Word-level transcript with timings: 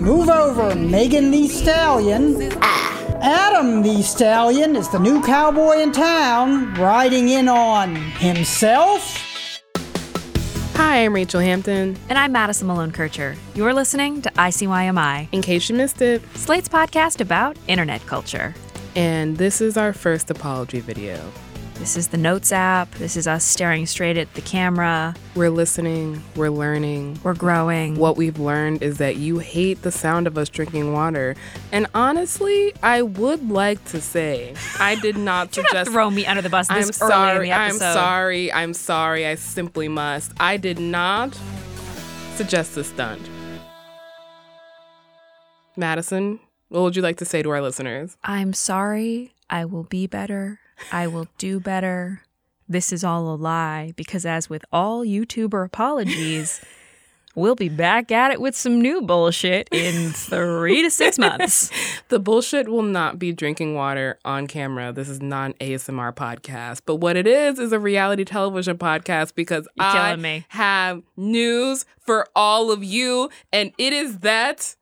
Move 0.00 0.28
over, 0.30 0.74
Megan 0.74 1.30
Thee 1.30 1.46
Stallion. 1.48 2.50
Adam 3.22 3.82
the 3.82 4.02
Stallion 4.02 4.74
is 4.74 4.88
the 4.88 4.98
new 4.98 5.22
cowboy 5.22 5.78
in 5.78 5.92
town, 5.92 6.72
riding 6.74 7.28
in 7.28 7.48
on 7.48 7.94
himself. 7.94 9.26
Hi, 10.76 11.04
I'm 11.04 11.14
Rachel 11.14 11.40
Hampton. 11.40 11.98
And 12.08 12.18
I'm 12.18 12.32
Madison 12.32 12.66
Malone 12.68 12.92
Kircher. 12.92 13.36
You're 13.54 13.74
listening 13.74 14.22
to 14.22 14.30
ICYMI, 14.30 15.28
In 15.32 15.42
case 15.42 15.68
you 15.68 15.74
missed 15.76 16.00
it, 16.00 16.22
Slate's 16.34 16.68
podcast 16.68 17.20
about 17.20 17.56
internet 17.68 18.04
culture. 18.06 18.54
and 18.96 19.36
this 19.36 19.60
is 19.60 19.76
our 19.76 19.92
first 19.92 20.30
apology 20.30 20.80
video. 20.80 21.20
This 21.80 21.96
is 21.96 22.08
the 22.08 22.18
Notes 22.18 22.52
app. 22.52 22.90
This 22.96 23.16
is 23.16 23.26
us 23.26 23.42
staring 23.42 23.86
straight 23.86 24.18
at 24.18 24.34
the 24.34 24.42
camera. 24.42 25.14
We're 25.34 25.48
listening, 25.48 26.22
we're 26.36 26.50
learning. 26.50 27.18
We're 27.22 27.32
growing. 27.32 27.96
What 27.96 28.18
we've 28.18 28.38
learned 28.38 28.82
is 28.82 28.98
that 28.98 29.16
you 29.16 29.38
hate 29.38 29.80
the 29.80 29.90
sound 29.90 30.26
of 30.26 30.36
us 30.36 30.50
drinking 30.50 30.92
water. 30.92 31.36
And 31.72 31.86
honestly, 31.94 32.74
I 32.82 33.00
would 33.00 33.48
like 33.48 33.82
to 33.86 34.00
say 34.02 34.54
I 34.78 34.96
did 34.96 35.16
not 35.16 35.52
Do 35.52 35.62
not 35.62 35.70
suggest 35.70 35.90
throw 35.90 36.10
me 36.10 36.26
under 36.26 36.42
the 36.42 36.50
bus 36.50 36.66
I'm 36.68 36.86
this 36.86 37.00
early 37.00 37.48
in 37.48 37.48
sorry. 37.48 37.50
I'm 37.50 37.78
sorry. 37.78 38.52
I'm 38.52 38.74
sorry. 38.74 39.26
I 39.26 39.36
simply 39.36 39.88
must. 39.88 40.32
I 40.38 40.58
did 40.58 40.78
not 40.78 41.34
suggest 42.34 42.74
this 42.74 42.88
stunt. 42.88 43.26
Madison, 45.78 46.40
what 46.68 46.82
would 46.82 46.94
you 46.94 47.00
like 47.00 47.16
to 47.16 47.24
say 47.24 47.42
to 47.42 47.48
our 47.48 47.62
listeners? 47.62 48.18
I'm 48.22 48.52
sorry. 48.52 49.32
I 49.48 49.64
will 49.64 49.84
be 49.84 50.06
better. 50.06 50.60
I 50.92 51.06
will 51.06 51.28
do 51.38 51.60
better. 51.60 52.22
This 52.68 52.92
is 52.92 53.02
all 53.02 53.32
a 53.32 53.36
lie 53.36 53.92
because, 53.96 54.24
as 54.24 54.48
with 54.48 54.64
all 54.72 55.04
YouTuber 55.04 55.64
apologies, 55.64 56.60
we'll 57.34 57.54
be 57.56 57.68
back 57.68 58.12
at 58.12 58.30
it 58.30 58.40
with 58.40 58.54
some 58.56 58.80
new 58.80 59.02
bullshit 59.02 59.68
in 59.72 60.10
three 60.10 60.82
to 60.82 60.90
six 60.90 61.18
months. 61.26 61.70
The 62.08 62.18
bullshit 62.20 62.68
will 62.68 62.82
not 62.82 63.18
be 63.18 63.32
drinking 63.32 63.74
water 63.74 64.18
on 64.24 64.46
camera. 64.46 64.92
This 64.92 65.08
is 65.08 65.20
not 65.20 65.50
an 65.50 65.54
ASMR 65.60 66.14
podcast. 66.14 66.82
But 66.86 66.96
what 66.96 67.16
it 67.16 67.26
is 67.26 67.58
is 67.58 67.72
a 67.72 67.78
reality 67.80 68.24
television 68.24 68.78
podcast 68.78 69.34
because 69.34 69.66
You're 69.76 69.86
I 69.86 70.16
me. 70.16 70.44
have 70.50 71.02
news 71.16 71.84
for 71.98 72.26
all 72.36 72.70
of 72.70 72.84
you. 72.84 73.30
And 73.52 73.72
it 73.78 73.92
is 73.92 74.18
that 74.18 74.76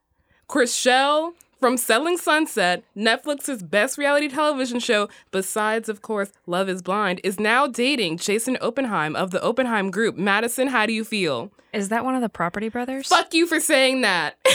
Chrishell 0.49 1.33
from 1.59 1.77
Selling 1.77 2.17
Sunset, 2.17 2.85
Netflix's 2.97 3.63
best 3.63 3.99
reality 3.99 4.29
television 4.29 4.79
show, 4.79 5.09
besides, 5.31 5.89
of 5.89 6.03
course, 6.03 6.33
Love 6.47 6.69
is 6.69 6.83
Blind, 6.83 7.21
is 7.25 7.41
now 7.41 7.67
dating 7.67 8.19
Jason 8.19 8.57
Oppenheim 8.61 9.17
of 9.17 9.31
the 9.31 9.43
Oppenheim 9.43 9.91
Group. 9.91 10.17
Madison, 10.17 10.69
how 10.69 10.87
do 10.87 10.93
you 10.93 11.05
feel? 11.05 11.51
Is 11.73 11.89
that 11.89 12.05
one 12.05 12.15
of 12.15 12.23
the 12.23 12.29
Property 12.29 12.69
Brothers? 12.69 13.09
Fuck 13.09 13.35
you 13.35 13.47
for 13.47 13.61
saying 13.61 14.03
that. 14.03 14.37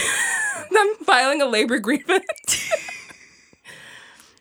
I'm 0.75 0.95
filing 0.97 1.41
a 1.41 1.45
labor 1.45 1.79
grievance. 1.79 2.23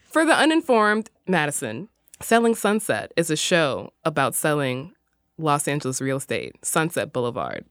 for 0.05 0.24
the 0.24 0.34
uninformed, 0.34 1.10
Madison, 1.27 1.89
Selling 2.20 2.55
Sunset 2.55 3.12
is 3.17 3.30
a 3.30 3.36
show 3.36 3.92
about 4.05 4.34
selling 4.34 4.92
Los 5.36 5.67
Angeles 5.67 6.01
real 6.01 6.18
estate, 6.18 6.56
Sunset 6.64 7.12
Boulevard. 7.12 7.64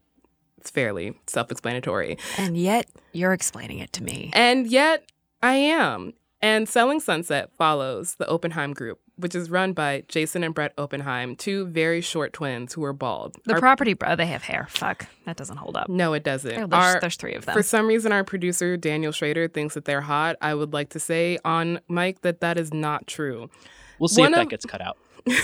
It's 0.62 0.70
fairly 0.70 1.18
self 1.26 1.50
explanatory. 1.50 2.16
And 2.38 2.56
yet, 2.56 2.86
you're 3.12 3.32
explaining 3.32 3.80
it 3.80 3.92
to 3.94 4.02
me. 4.04 4.30
And 4.32 4.68
yet, 4.68 5.10
I 5.42 5.54
am. 5.54 6.12
And 6.40 6.68
Selling 6.68 7.00
Sunset 7.00 7.50
follows 7.58 8.14
the 8.14 8.28
Oppenheim 8.30 8.72
Group, 8.72 9.00
which 9.16 9.34
is 9.34 9.50
run 9.50 9.72
by 9.72 10.04
Jason 10.06 10.44
and 10.44 10.54
Brett 10.54 10.72
Oppenheim, 10.78 11.34
two 11.34 11.66
very 11.66 12.00
short 12.00 12.32
twins 12.32 12.74
who 12.74 12.84
are 12.84 12.92
bald. 12.92 13.34
The 13.44 13.54
Our- 13.54 13.58
property 13.58 13.94
bro, 13.94 14.14
they 14.14 14.26
have 14.26 14.44
hair. 14.44 14.68
Fuck, 14.70 15.06
that 15.26 15.34
doesn't 15.36 15.56
hold 15.56 15.76
up. 15.76 15.88
no, 15.88 16.12
it 16.12 16.22
doesn't. 16.22 16.54
There's, 16.54 16.68
Our- 16.72 17.00
there's 17.00 17.16
three 17.16 17.34
of 17.34 17.44
them. 17.44 17.54
For 17.56 17.62
some 17.64 17.88
reason, 17.88 18.12
our 18.12 18.22
producer, 18.22 18.76
Daniel 18.76 19.10
Schrader, 19.10 19.48
thinks 19.48 19.74
that 19.74 19.84
they're 19.84 20.00
hot. 20.00 20.36
I 20.40 20.54
would 20.54 20.72
like 20.72 20.90
to 20.90 21.00
say 21.00 21.38
on 21.44 21.80
mic 21.88 22.20
that 22.20 22.38
that 22.40 22.56
is 22.56 22.72
not 22.72 23.08
true. 23.08 23.50
We'll 23.98 24.06
see 24.06 24.22
One 24.22 24.32
if 24.32 24.36
that 24.38 24.48
gets 24.48 24.64
cut 24.64 24.80
out. 24.80 24.96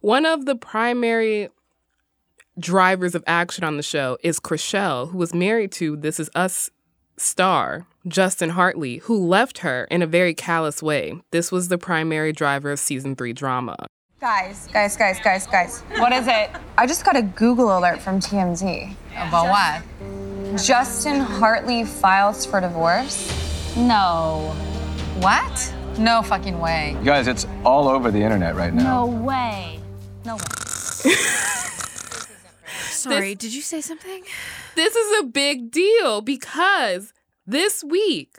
One 0.00 0.24
of 0.24 0.46
the 0.46 0.54
primary 0.54 1.48
drivers 2.60 3.14
of 3.14 3.24
action 3.26 3.64
on 3.64 3.76
the 3.76 3.82
show 3.82 4.18
is 4.22 4.38
Chrishell, 4.38 5.10
who 5.10 5.18
was 5.18 5.34
married 5.34 5.72
to 5.72 5.96
This 5.96 6.20
Is 6.20 6.30
Us 6.34 6.70
star, 7.16 7.86
Justin 8.06 8.50
Hartley, 8.50 8.98
who 8.98 9.26
left 9.26 9.58
her 9.58 9.84
in 9.90 10.02
a 10.02 10.06
very 10.06 10.34
callous 10.34 10.82
way. 10.82 11.20
This 11.30 11.50
was 11.50 11.68
the 11.68 11.78
primary 11.78 12.32
driver 12.32 12.70
of 12.72 12.78
season 12.78 13.16
three 13.16 13.32
drama. 13.32 13.76
Guys, 14.20 14.68
guys, 14.72 14.96
guys, 14.96 15.18
guys, 15.20 15.46
guys. 15.46 15.80
What 15.96 16.12
is 16.12 16.26
it? 16.26 16.50
I 16.76 16.86
just 16.86 17.04
got 17.04 17.16
a 17.16 17.22
Google 17.22 17.78
alert 17.78 18.02
from 18.02 18.20
TMZ. 18.20 18.94
About 19.12 19.48
what? 19.48 20.62
Justin 20.62 21.20
Hartley 21.20 21.84
files 21.84 22.44
for 22.44 22.60
divorce. 22.60 23.74
No. 23.76 24.54
What? 25.20 25.74
No 25.98 26.20
fucking 26.22 26.58
way. 26.58 26.96
You 26.98 27.04
guys, 27.04 27.28
it's 27.28 27.46
all 27.64 27.88
over 27.88 28.10
the 28.10 28.20
internet 28.22 28.56
right 28.56 28.74
now. 28.74 29.06
No 29.06 29.22
way. 29.22 29.80
No 30.26 30.36
way. 30.36 31.14
Sorry, 33.00 33.34
did 33.36 33.54
you 33.54 33.62
say 33.62 33.80
something? 33.80 34.22
This 34.74 34.94
is 34.94 35.20
a 35.20 35.24
big 35.24 35.70
deal 35.70 36.20
because 36.20 37.12
this 37.46 37.82
week, 37.82 38.38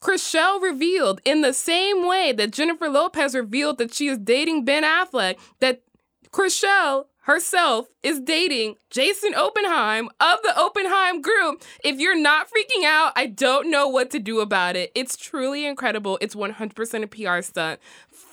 Chrishell 0.00 0.62
revealed 0.62 1.20
in 1.24 1.40
the 1.40 1.52
same 1.52 2.06
way 2.06 2.32
that 2.32 2.52
Jennifer 2.52 2.88
Lopez 2.88 3.34
revealed 3.34 3.78
that 3.78 3.92
she 3.92 4.06
is 4.06 4.18
dating 4.18 4.64
Ben 4.64 4.84
Affleck, 4.84 5.38
that 5.60 5.82
Chrishell 6.30 7.06
herself 7.28 7.88
is 8.02 8.20
dating 8.20 8.74
Jason 8.88 9.34
Oppenheim 9.34 10.08
of 10.18 10.38
the 10.42 10.58
Oppenheim 10.58 11.20
group. 11.20 11.62
If 11.84 12.00
you're 12.00 12.18
not 12.18 12.46
freaking 12.46 12.84
out, 12.86 13.12
I 13.16 13.26
don't 13.26 13.70
know 13.70 13.86
what 13.86 14.10
to 14.12 14.18
do 14.18 14.40
about 14.40 14.76
it. 14.76 14.90
It's 14.94 15.14
truly 15.14 15.66
incredible. 15.66 16.18
It's 16.22 16.34
100% 16.34 17.02
a 17.02 17.06
PR 17.06 17.42
stunt. 17.42 17.80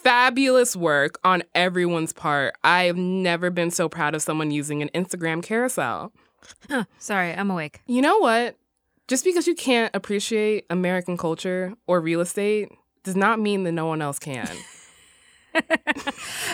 Fabulous 0.05 0.75
work 0.75 1.17
on 1.23 1.41
everyone's 1.55 2.13
part. 2.13 2.53
I 2.63 2.83
have 2.83 2.95
never 2.95 3.49
been 3.49 3.71
so 3.71 3.89
proud 3.89 4.13
of 4.13 4.21
someone 4.21 4.51
using 4.51 4.83
an 4.83 4.91
Instagram 4.93 5.41
carousel. 5.41 6.13
Sorry, 6.99 7.33
I'm 7.33 7.49
awake. 7.49 7.81
You 7.87 8.03
know 8.03 8.19
what? 8.19 8.55
Just 9.07 9.23
because 9.23 9.47
you 9.47 9.55
can't 9.55 9.89
appreciate 9.95 10.67
American 10.69 11.17
culture 11.17 11.73
or 11.87 12.01
real 12.01 12.21
estate 12.21 12.69
does 13.03 13.15
not 13.15 13.39
mean 13.39 13.63
that 13.63 13.71
no 13.71 13.87
one 13.87 13.99
else 13.99 14.19
can. 14.19 14.47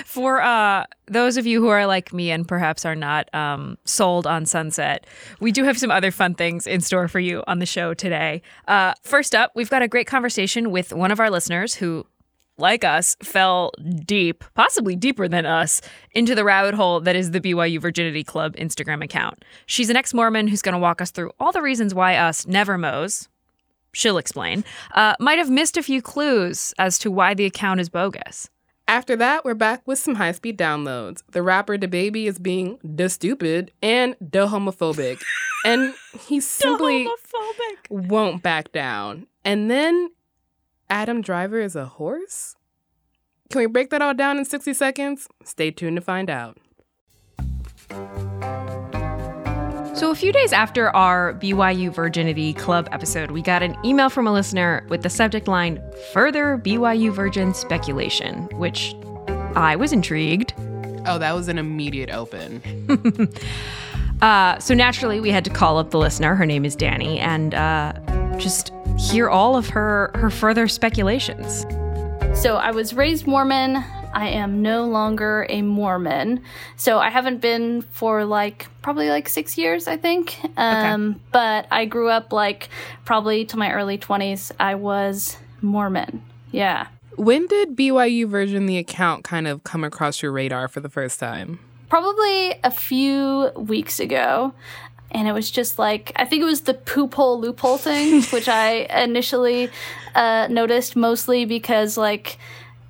For 0.05 0.41
uh, 0.41 0.85
those 1.07 1.35
of 1.35 1.45
you 1.45 1.61
who 1.61 1.67
are 1.67 1.85
like 1.85 2.13
me 2.13 2.31
and 2.31 2.47
perhaps 2.47 2.85
are 2.85 2.95
not 2.95 3.33
um, 3.35 3.77
sold 3.83 4.27
on 4.27 4.45
Sunset, 4.45 5.05
we 5.41 5.51
do 5.51 5.65
have 5.65 5.77
some 5.77 5.91
other 5.91 6.11
fun 6.11 6.35
things 6.35 6.67
in 6.67 6.79
store 6.79 7.09
for 7.09 7.19
you 7.19 7.43
on 7.47 7.59
the 7.59 7.65
show 7.65 7.93
today. 7.93 8.41
Uh, 8.67 8.93
first 9.01 9.35
up, 9.35 9.51
we've 9.55 9.69
got 9.69 9.81
a 9.81 9.87
great 9.87 10.07
conversation 10.07 10.71
with 10.71 10.93
one 10.93 11.11
of 11.11 11.19
our 11.19 11.29
listeners 11.29 11.75
who, 11.75 12.05
like 12.61 12.83
us, 12.83 13.17
fell 13.21 13.71
deep, 14.05 14.43
possibly 14.53 14.95
deeper 14.95 15.27
than 15.27 15.45
us, 15.45 15.81
into 16.13 16.35
the 16.35 16.43
rabbit 16.43 16.73
hole 16.73 17.01
that 17.01 17.15
is 17.15 17.31
the 17.31 17.41
BYU 17.41 17.81
Virginity 17.81 18.23
Club 18.23 18.55
Instagram 18.55 19.03
account. 19.03 19.43
She's 19.65 19.89
an 19.89 19.97
ex 19.97 20.13
Mormon 20.13 20.47
who's 20.47 20.61
going 20.61 20.73
to 20.73 20.79
walk 20.79 21.01
us 21.01 21.11
through 21.11 21.31
all 21.39 21.51
the 21.51 21.61
reasons 21.61 21.93
why 21.93 22.15
us 22.15 22.47
never 22.47 22.77
mows. 22.77 23.27
She'll 23.93 24.17
explain. 24.17 24.63
Uh, 24.93 25.15
might 25.19 25.37
have 25.37 25.49
missed 25.49 25.75
a 25.75 25.83
few 25.83 26.01
clues 26.01 26.73
as 26.77 26.97
to 26.99 27.11
why 27.11 27.33
the 27.33 27.45
account 27.45 27.81
is 27.81 27.89
bogus. 27.89 28.49
After 28.87 29.15
that, 29.17 29.45
we're 29.45 29.53
back 29.53 29.85
with 29.85 29.99
some 29.99 30.15
high 30.15 30.31
speed 30.31 30.57
downloads. 30.57 31.23
The 31.31 31.41
rapper 31.41 31.77
DaBaby 31.77 32.25
is 32.25 32.39
being 32.39 32.77
da 32.95 33.07
stupid 33.07 33.71
and 33.81 34.15
da 34.29 34.47
homophobic. 34.47 35.21
and 35.65 35.93
he 36.19 36.39
simply 36.39 37.07
won't 37.89 38.43
back 38.43 38.71
down. 38.71 39.27
And 39.45 39.69
then 39.71 40.11
Adam 40.89 41.21
Driver 41.21 41.59
is 41.59 41.75
a 41.75 41.85
horse? 41.85 42.55
Can 43.51 43.59
we 43.59 43.65
break 43.65 43.89
that 43.89 44.01
all 44.01 44.13
down 44.13 44.37
in 44.37 44.45
60 44.45 44.73
seconds? 44.73 45.27
Stay 45.43 45.71
tuned 45.71 45.97
to 45.97 46.01
find 46.01 46.29
out. 46.29 46.57
So, 49.93 50.09
a 50.09 50.15
few 50.15 50.31
days 50.31 50.53
after 50.53 50.89
our 50.95 51.33
BYU 51.33 51.93
Virginity 51.93 52.53
Club 52.53 52.87
episode, 52.93 53.31
we 53.31 53.41
got 53.41 53.61
an 53.61 53.75
email 53.83 54.09
from 54.09 54.25
a 54.25 54.31
listener 54.31 54.85
with 54.89 55.03
the 55.03 55.09
subject 55.09 55.49
line 55.49 55.81
Further 56.13 56.57
BYU 56.57 57.11
Virgin 57.13 57.53
Speculation, 57.53 58.45
which 58.53 58.95
I 59.55 59.75
was 59.75 59.91
intrigued. 59.91 60.53
Oh, 61.05 61.17
that 61.19 61.35
was 61.35 61.49
an 61.49 61.57
immediate 61.57 62.09
open. 62.09 63.29
Uh, 64.21 64.59
so 64.59 64.75
naturally, 64.75 65.19
we 65.19 65.31
had 65.31 65.43
to 65.43 65.49
call 65.49 65.79
up 65.79 65.89
the 65.89 65.97
listener. 65.97 66.35
Her 66.35 66.45
name 66.45 66.63
is 66.63 66.75
Danny, 66.75 67.17
and 67.17 67.55
uh, 67.55 67.91
just 68.37 68.71
hear 68.99 69.27
all 69.27 69.57
of 69.57 69.67
her 69.69 70.11
her 70.13 70.29
further 70.29 70.67
speculations. 70.67 71.65
So 72.33 72.55
I 72.55 72.71
was 72.71 72.93
raised 72.93 73.27
Mormon. 73.27 73.83
I 74.13 74.29
am 74.29 74.61
no 74.61 74.85
longer 74.85 75.45
a 75.47 75.61
Mormon. 75.61 76.41
So 76.75 76.97
I 76.97 77.09
haven't 77.09 77.39
been 77.39 77.83
for 77.83 78.25
like 78.25 78.67
probably 78.81 79.09
like 79.09 79.29
six 79.29 79.57
years, 79.57 79.87
I 79.87 79.97
think. 79.97 80.39
Um, 80.57 81.11
okay. 81.11 81.19
But 81.31 81.67
I 81.69 81.85
grew 81.85 82.09
up 82.09 82.33
like 82.33 82.69
probably 83.05 83.45
to 83.45 83.57
my 83.57 83.71
early 83.71 83.97
20s, 83.97 84.51
I 84.59 84.75
was 84.75 85.37
Mormon. 85.61 86.23
Yeah. 86.51 86.87
When 87.15 87.45
did 87.47 87.75
BYU 87.75 88.27
Version 88.27 88.65
the 88.65 88.77
account 88.77 89.23
kind 89.23 89.47
of 89.47 89.63
come 89.63 89.83
across 89.83 90.23
your 90.23 90.31
radar 90.31 90.67
for 90.67 90.79
the 90.79 90.89
first 90.89 91.19
time? 91.19 91.59
Probably 91.89 92.55
a 92.63 92.71
few 92.71 93.51
weeks 93.55 93.99
ago 93.99 94.53
and 95.11 95.27
it 95.27 95.33
was 95.33 95.51
just 95.51 95.77
like 95.77 96.11
I 96.15 96.25
think 96.25 96.41
it 96.41 96.45
was 96.45 96.61
the 96.61 96.73
poop 96.73 97.13
hole 97.13 97.39
loophole 97.39 97.77
thing, 97.77 98.21
which 98.31 98.47
I 98.47 98.87
initially 99.03 99.69
uh, 100.15 100.47
noticed 100.49 100.95
mostly 100.95 101.45
because 101.45 101.97
like 101.97 102.37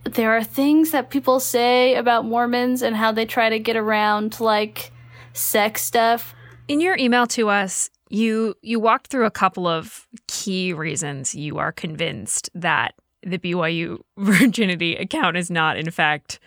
there 0.03 0.31
are 0.35 0.43
things 0.43 0.91
that 0.91 1.09
people 1.09 1.39
say 1.39 1.95
about 1.95 2.25
Mormons 2.25 2.81
and 2.81 2.95
how 2.95 3.11
they 3.11 3.25
try 3.25 3.49
to 3.49 3.59
get 3.59 3.75
around 3.75 4.39
like 4.39 4.91
sex 5.33 5.83
stuff. 5.83 6.33
In 6.67 6.81
your 6.81 6.97
email 6.97 7.27
to 7.27 7.49
us, 7.49 7.89
you 8.09 8.55
you 8.61 8.79
walked 8.79 9.07
through 9.07 9.25
a 9.25 9.31
couple 9.31 9.67
of 9.67 10.07
key 10.27 10.73
reasons 10.73 11.33
you 11.33 11.57
are 11.57 11.71
convinced 11.71 12.49
that 12.53 12.93
the 13.23 13.37
BYU 13.37 14.01
virginity 14.17 14.95
account 14.95 15.37
is 15.37 15.49
not 15.49 15.77
in 15.77 15.89
fact 15.91 16.39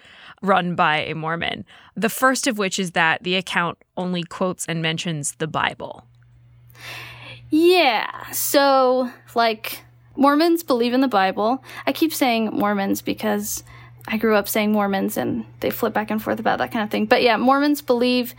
run 0.45 0.75
by 0.75 0.99
a 0.99 1.15
Mormon. 1.15 1.65
The 1.97 2.09
first 2.09 2.47
of 2.47 2.59
which 2.59 2.79
is 2.79 2.93
that 2.93 3.23
the 3.23 3.37
account 3.37 3.79
only 3.97 4.23
quotes 4.23 4.67
and 4.67 4.83
mentions 4.83 5.35
the 5.37 5.47
Bible. 5.47 6.05
Yeah. 7.51 8.31
So, 8.33 9.11
like, 9.35 9.85
Mormons 10.17 10.63
believe 10.63 10.93
in 10.93 11.01
the 11.01 11.09
Bible. 11.09 11.63
I 11.87 11.93
keep 11.93 12.13
saying 12.13 12.51
Mormons 12.53 13.03
because 13.03 13.65
I 14.07 14.17
grew 14.17 14.35
up 14.37 14.49
saying 14.49 14.73
Mormons 14.73 15.17
and 15.17 15.45
they 15.61 15.71
flip 15.71 15.95
back 15.95 16.11
and 16.11 16.23
forth 16.23 16.39
about 16.39 16.59
that 16.59 16.73
kind 16.73 16.85
of 16.85 16.91
thing. 16.91 17.07
But 17.07 17.23
yeah, 17.23 17.37
Mormons 17.37 17.81
believe 17.81 18.35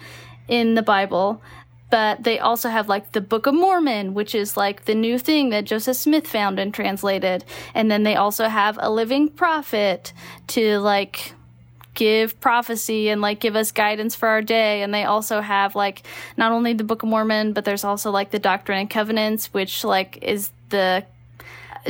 in 0.48 0.75
the 0.75 0.84
Bible, 0.84 1.42
but 1.90 2.24
they 2.24 2.40
also 2.40 2.69
have 2.69 2.88
like 2.88 3.13
the 3.13 3.22
Book 3.22 3.48
of 3.48 3.56
Mormon, 3.56 4.13
which 4.13 4.36
is 4.36 4.56
like 4.56 4.86
the 4.86 4.96
new 4.96 5.18
thing 5.18 5.50
that 5.50 5.66
Joseph 5.66 5.98
Smith 5.98 6.28
found 6.28 6.60
and 6.60 6.74
translated. 6.74 7.46
And 7.74 7.90
then 7.90 8.04
they 8.04 8.16
also 8.16 8.48
have 8.48 8.78
a 8.81 8.92
living 8.92 9.30
prophet 9.30 10.13
to 10.48 10.80
like 10.80 11.34
give 11.95 12.39
prophecy 12.39 13.09
and 13.09 13.21
like 13.21 13.39
give 13.39 13.56
us 13.56 13.71
guidance 13.71 14.13
for 14.13 14.27
our 14.27 14.42
day. 14.42 14.83
And 14.83 14.94
they 14.94 15.06
also 15.06 15.42
have 15.42 15.75
like 15.75 16.03
not 16.38 16.51
only 16.51 16.74
the 16.74 16.83
Book 16.83 17.01
of 17.03 17.09
Mormon, 17.09 17.53
but 17.53 17.65
there's 17.65 17.83
also 17.83 18.12
like 18.12 18.31
the 18.31 18.39
Doctrine 18.39 18.80
and 18.80 18.89
Covenants, 18.89 19.53
which 19.53 19.83
like 19.83 20.19
is 20.21 20.51
the 20.69 21.06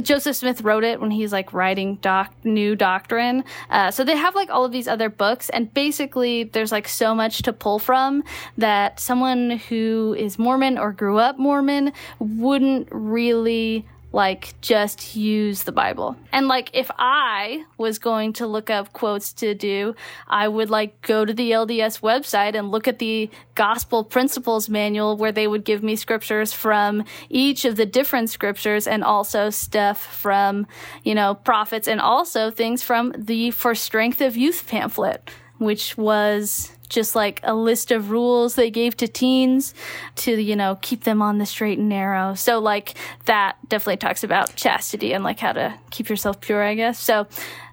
Joseph 0.01 0.35
Smith 0.35 0.61
wrote 0.61 0.83
it 0.83 0.99
when 0.99 1.11
he's 1.11 1.31
like 1.31 1.53
writing 1.53 1.95
doc 1.95 2.33
new 2.43 2.75
doctrine. 2.75 3.43
Uh, 3.69 3.91
so 3.91 4.03
they 4.03 4.15
have 4.15 4.35
like 4.35 4.49
all 4.49 4.65
of 4.65 4.71
these 4.71 4.87
other 4.87 5.09
books, 5.09 5.49
and 5.49 5.73
basically 5.73 6.43
there's 6.43 6.71
like 6.71 6.87
so 6.87 7.15
much 7.15 7.41
to 7.43 7.53
pull 7.53 7.79
from 7.79 8.23
that 8.57 8.99
someone 8.99 9.51
who 9.51 10.15
is 10.17 10.37
Mormon 10.37 10.77
or 10.77 10.91
grew 10.91 11.17
up 11.17 11.37
Mormon 11.37 11.93
wouldn't 12.19 12.89
really 12.91 13.85
like 14.15 14.55
just 14.61 15.13
use 15.17 15.63
the 15.63 15.73
Bible. 15.73 16.15
And 16.31 16.47
like 16.47 16.69
if 16.73 16.89
I 16.97 17.65
was 17.77 17.99
going 17.99 18.31
to 18.33 18.47
look 18.47 18.69
up 18.69 18.93
quotes 18.93 19.33
to 19.33 19.53
do, 19.53 19.93
I 20.25 20.47
would 20.47 20.69
like 20.69 21.01
go 21.01 21.25
to 21.25 21.33
the 21.33 21.51
LDS 21.51 21.99
website 21.99 22.55
and 22.55 22.71
look 22.71 22.87
at 22.87 22.99
the 22.99 23.29
gospel 23.55 24.05
principles 24.05 24.69
manual 24.69 25.17
where 25.17 25.33
they 25.33 25.47
would 25.47 25.65
give 25.65 25.83
me 25.83 25.97
scriptures 25.97 26.53
from 26.53 27.03
each 27.29 27.65
of 27.65 27.75
the 27.75 27.85
different 27.85 28.29
scriptures 28.29 28.87
and 28.87 29.03
also 29.03 29.49
stuff 29.49 30.01
from, 30.01 30.65
you 31.03 31.13
know, 31.13 31.35
prophets 31.35 31.89
and 31.89 31.99
also 31.99 32.49
things 32.49 32.81
from 32.81 33.13
the 33.17 33.51
For 33.51 33.75
Strength 33.75 34.21
of 34.21 34.37
Youth 34.37 34.65
pamphlet, 34.65 35.29
which 35.57 35.97
was 35.97 36.71
just 36.89 37.15
like 37.15 37.39
a 37.43 37.55
list 37.55 37.91
of 37.91 38.11
rules 38.11 38.55
they 38.55 38.69
gave 38.69 38.95
to 38.97 39.07
teens 39.07 39.73
to, 40.15 40.39
you 40.39 40.55
know, 40.55 40.77
keep 40.81 41.03
them 41.03 41.21
on 41.21 41.37
the 41.37 41.45
straight 41.45 41.79
and 41.79 41.89
narrow. 41.89 42.33
So 42.35 42.59
like 42.59 42.95
that 43.25 43.57
definitely 43.67 43.97
talks 43.97 44.23
about 44.23 44.55
chastity 44.55 45.13
and 45.13 45.23
like 45.23 45.39
how 45.39 45.53
to 45.53 45.73
keep 45.91 46.09
yourself 46.09 46.41
pure, 46.41 46.63
I 46.63 46.75
guess. 46.75 46.99
So 46.99 47.27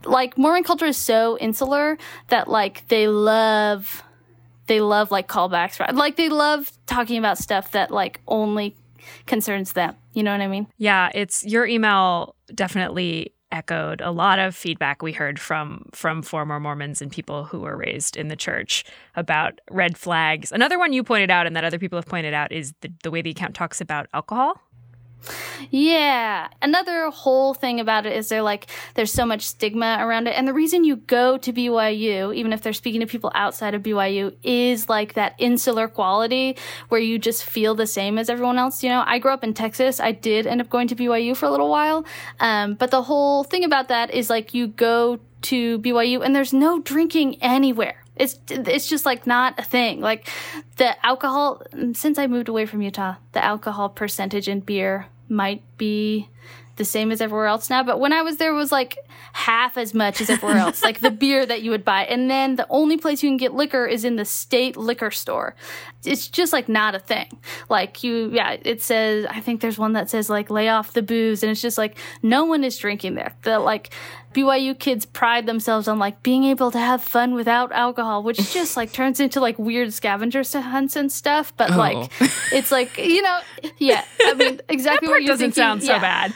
like 0.04 0.38
Mormon 0.38 0.64
culture 0.64 0.86
is 0.86 0.96
so 0.96 1.38
insular 1.38 1.98
that 2.28 2.48
like 2.48 2.88
they 2.88 3.08
love 3.08 4.02
they 4.66 4.80
love 4.80 5.10
like 5.10 5.28
callbacks, 5.28 5.80
right? 5.80 5.94
Like 5.94 6.16
they 6.16 6.28
love 6.28 6.72
talking 6.86 7.18
about 7.18 7.36
stuff 7.36 7.72
that 7.72 7.90
like 7.90 8.20
only 8.28 8.76
concerns 9.26 9.72
them. 9.72 9.96
You 10.12 10.22
know 10.22 10.32
what 10.32 10.40
I 10.40 10.46
mean? 10.46 10.68
Yeah, 10.78 11.10
it's 11.14 11.44
your 11.44 11.66
email 11.66 12.36
definitely 12.54 13.34
echoed 13.52 14.00
a 14.00 14.10
lot 14.10 14.38
of 14.38 14.56
feedback 14.56 15.02
we 15.02 15.12
heard 15.12 15.38
from 15.38 15.84
from 15.92 16.22
former 16.22 16.58
Mormons 16.58 17.00
and 17.02 17.12
people 17.12 17.44
who 17.44 17.60
were 17.60 17.76
raised 17.76 18.16
in 18.16 18.28
the 18.28 18.36
church 18.36 18.84
about 19.14 19.60
red 19.70 19.96
flags. 19.96 20.50
Another 20.50 20.78
one 20.78 20.92
you 20.92 21.04
pointed 21.04 21.30
out 21.30 21.46
and 21.46 21.54
that 21.54 21.64
other 21.64 21.78
people 21.78 21.98
have 21.98 22.06
pointed 22.06 22.34
out 22.34 22.50
is 22.50 22.74
the, 22.80 22.92
the 23.02 23.10
way 23.10 23.22
the 23.22 23.30
account 23.30 23.54
talks 23.54 23.80
about 23.80 24.08
alcohol. 24.14 24.60
Yeah. 25.70 26.48
Another 26.60 27.10
whole 27.10 27.54
thing 27.54 27.80
about 27.80 28.06
it 28.06 28.14
is 28.14 28.28
there 28.28 28.42
like 28.42 28.66
there's 28.94 29.12
so 29.12 29.26
much 29.26 29.42
stigma 29.42 29.98
around 30.00 30.26
it. 30.26 30.36
And 30.36 30.46
the 30.46 30.52
reason 30.52 30.84
you 30.84 30.96
go 30.96 31.38
to 31.38 31.52
BYU, 31.52 32.34
even 32.34 32.52
if 32.52 32.62
they're 32.62 32.72
speaking 32.72 33.00
to 33.00 33.06
people 33.06 33.30
outside 33.34 33.74
of 33.74 33.82
BYU, 33.82 34.34
is 34.42 34.88
like 34.88 35.14
that 35.14 35.34
insular 35.38 35.88
quality 35.88 36.56
where 36.88 37.00
you 37.00 37.18
just 37.18 37.44
feel 37.44 37.74
the 37.74 37.86
same 37.86 38.18
as 38.18 38.28
everyone 38.28 38.58
else. 38.58 38.82
You 38.82 38.90
know, 38.90 39.02
I 39.06 39.18
grew 39.18 39.32
up 39.32 39.44
in 39.44 39.54
Texas. 39.54 40.00
I 40.00 40.12
did 40.12 40.46
end 40.46 40.60
up 40.60 40.70
going 40.70 40.88
to 40.88 40.96
BYU 40.96 41.36
for 41.36 41.46
a 41.46 41.50
little 41.50 41.68
while. 41.70 42.04
Um, 42.40 42.74
but 42.74 42.90
the 42.90 43.02
whole 43.02 43.44
thing 43.44 43.64
about 43.64 43.88
that 43.88 44.12
is 44.12 44.30
like 44.30 44.54
you 44.54 44.68
go 44.68 45.20
to 45.42 45.78
BYU 45.80 46.24
and 46.24 46.34
there's 46.34 46.52
no 46.52 46.78
drinking 46.78 47.42
anywhere. 47.42 48.02
It's 48.14 48.38
it's 48.48 48.88
just 48.88 49.06
like 49.06 49.26
not 49.26 49.58
a 49.58 49.62
thing. 49.62 50.00
Like 50.00 50.28
the 50.76 51.04
alcohol 51.04 51.62
since 51.94 52.18
I 52.18 52.26
moved 52.26 52.48
away 52.48 52.66
from 52.66 52.82
Utah, 52.82 53.16
the 53.32 53.42
alcohol 53.42 53.88
percentage 53.88 54.48
in 54.48 54.60
beer 54.60 55.06
might 55.32 55.62
be 55.78 56.28
the 56.76 56.84
same 56.84 57.12
as 57.12 57.20
everywhere 57.20 57.46
else 57.46 57.68
now. 57.68 57.82
But 57.82 58.00
when 58.00 58.12
I 58.12 58.22
was 58.22 58.36
there, 58.38 58.52
was 58.54 58.72
like 58.72 58.98
half 59.32 59.76
as 59.76 59.94
much 59.94 60.20
as 60.20 60.30
everywhere 60.30 60.58
else, 60.58 60.82
like 60.82 61.00
the 61.00 61.10
beer 61.10 61.44
that 61.44 61.62
you 61.62 61.70
would 61.70 61.84
buy. 61.84 62.04
And 62.04 62.30
then 62.30 62.56
the 62.56 62.66
only 62.70 62.96
place 62.96 63.22
you 63.22 63.28
can 63.28 63.36
get 63.36 63.54
liquor 63.54 63.86
is 63.86 64.04
in 64.04 64.16
the 64.16 64.24
state 64.24 64.76
liquor 64.76 65.10
store. 65.10 65.54
It's 66.04 66.28
just 66.28 66.52
like 66.52 66.68
not 66.68 66.94
a 66.94 66.98
thing. 66.98 67.38
Like 67.68 68.02
you, 68.02 68.30
yeah, 68.32 68.56
it 68.62 68.82
says, 68.82 69.26
I 69.26 69.40
think 69.40 69.60
there's 69.60 69.78
one 69.78 69.92
that 69.92 70.10
says 70.10 70.30
like 70.30 70.50
lay 70.50 70.68
off 70.68 70.92
the 70.92 71.02
booze. 71.02 71.42
And 71.42 71.50
it's 71.50 71.62
just 71.62 71.78
like 71.78 71.96
no 72.22 72.44
one 72.44 72.64
is 72.64 72.76
drinking 72.78 73.14
there. 73.14 73.34
The 73.42 73.58
like 73.58 73.92
BYU 74.32 74.78
kids 74.78 75.04
pride 75.04 75.46
themselves 75.46 75.88
on 75.88 75.98
like 75.98 76.22
being 76.22 76.44
able 76.44 76.70
to 76.70 76.78
have 76.78 77.02
fun 77.02 77.34
without 77.34 77.72
alcohol, 77.72 78.22
which 78.22 78.52
just 78.52 78.76
like 78.76 78.92
turns 78.92 79.20
into 79.20 79.40
like 79.40 79.58
weird 79.58 79.92
scavenger 79.92 80.42
hunts 80.42 80.96
and 80.96 81.12
stuff. 81.12 81.52
But 81.56 81.72
oh. 81.72 81.76
like, 81.76 82.10
it's 82.52 82.72
like, 82.72 82.96
you 82.98 83.22
know, 83.22 83.40
yeah, 83.78 84.04
I 84.24 84.34
mean, 84.34 84.60
exactly 84.68 85.08
what 85.08 85.22
you're 85.22 85.32
doesn't 85.32 85.52
thinking. 85.52 85.62
sound 85.62 85.82
so 85.82 85.92
yeah. 85.92 86.00
bad. 86.00 86.34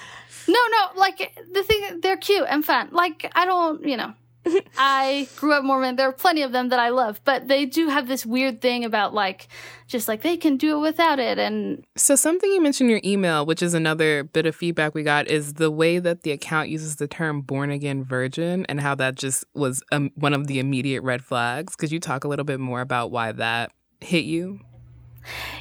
No, 0.48 0.58
no, 0.70 0.88
like 0.96 1.36
the 1.52 1.62
thing, 1.62 2.00
they're 2.00 2.16
cute 2.16 2.46
and 2.48 2.64
fun. 2.64 2.88
Like, 2.92 3.30
I 3.34 3.44
don't, 3.44 3.84
you 3.86 3.96
know, 3.96 4.14
I 4.78 5.28
grew 5.36 5.52
up 5.52 5.64
Mormon. 5.64 5.96
There 5.96 6.08
are 6.08 6.12
plenty 6.12 6.42
of 6.42 6.52
them 6.52 6.68
that 6.68 6.78
I 6.78 6.90
love, 6.90 7.20
but 7.24 7.48
they 7.48 7.66
do 7.66 7.88
have 7.88 8.08
this 8.08 8.24
weird 8.24 8.60
thing 8.60 8.84
about 8.84 9.14
like, 9.14 9.48
just 9.86 10.08
like 10.08 10.22
they 10.22 10.36
can 10.36 10.56
do 10.56 10.76
it 10.76 10.80
without 10.80 11.18
it. 11.18 11.38
And 11.38 11.84
so, 11.96 12.16
something 12.16 12.50
you 12.50 12.60
mentioned 12.60 12.90
in 12.90 12.92
your 12.92 13.00
email, 13.04 13.46
which 13.46 13.62
is 13.62 13.74
another 13.74 14.24
bit 14.24 14.46
of 14.46 14.54
feedback 14.54 14.94
we 14.94 15.02
got, 15.02 15.28
is 15.28 15.54
the 15.54 15.70
way 15.70 15.98
that 15.98 16.22
the 16.22 16.32
account 16.32 16.68
uses 16.68 16.96
the 16.96 17.08
term 17.08 17.40
born 17.40 17.70
again 17.70 18.04
virgin 18.04 18.66
and 18.68 18.80
how 18.80 18.94
that 18.96 19.14
just 19.16 19.44
was 19.54 19.82
um, 19.92 20.10
one 20.14 20.32
of 20.32 20.46
the 20.46 20.58
immediate 20.58 21.02
red 21.02 21.24
flags. 21.24 21.76
Could 21.76 21.90
you 21.90 22.00
talk 22.00 22.24
a 22.24 22.28
little 22.28 22.44
bit 22.44 22.60
more 22.60 22.80
about 22.80 23.10
why 23.10 23.32
that 23.32 23.72
hit 24.00 24.24
you? 24.24 24.60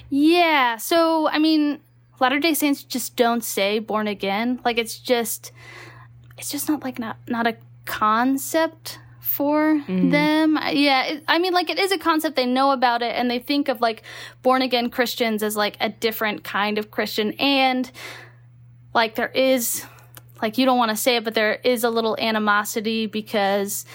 Yeah. 0.09 0.77
So, 0.77 1.27
I 1.29 1.39
mean, 1.39 1.79
Latter 2.19 2.39
Day 2.39 2.53
Saints 2.53 2.83
just 2.83 3.15
don't 3.15 3.43
say 3.43 3.79
born 3.79 4.07
again. 4.07 4.59
Like 4.63 4.77
it's 4.77 4.97
just 4.99 5.51
it's 6.37 6.51
just 6.51 6.69
not 6.69 6.83
like 6.83 6.99
not 6.99 7.17
not 7.27 7.47
a 7.47 7.57
concept 7.85 8.99
for 9.19 9.75
mm. 9.75 10.11
them. 10.11 10.57
Yeah, 10.71 11.05
it, 11.05 11.23
I 11.27 11.39
mean 11.39 11.53
like 11.53 11.69
it 11.69 11.77
is 11.77 11.91
a 11.91 11.97
concept 11.97 12.35
they 12.35 12.45
know 12.45 12.71
about 12.71 13.01
it 13.01 13.15
and 13.15 13.29
they 13.29 13.39
think 13.39 13.67
of 13.67 13.81
like 13.81 14.03
born 14.41 14.61
again 14.61 14.89
Christians 14.89 15.43
as 15.43 15.55
like 15.55 15.77
a 15.79 15.89
different 15.89 16.43
kind 16.43 16.77
of 16.77 16.91
Christian 16.91 17.33
and 17.33 17.91
like 18.93 19.15
there 19.15 19.29
is 19.29 19.85
like 20.41 20.57
you 20.57 20.65
don't 20.65 20.77
want 20.77 20.91
to 20.91 20.97
say 20.97 21.17
it 21.17 21.23
but 21.23 21.33
there 21.33 21.55
is 21.63 21.83
a 21.83 21.89
little 21.89 22.17
animosity 22.19 23.07
because 23.07 23.85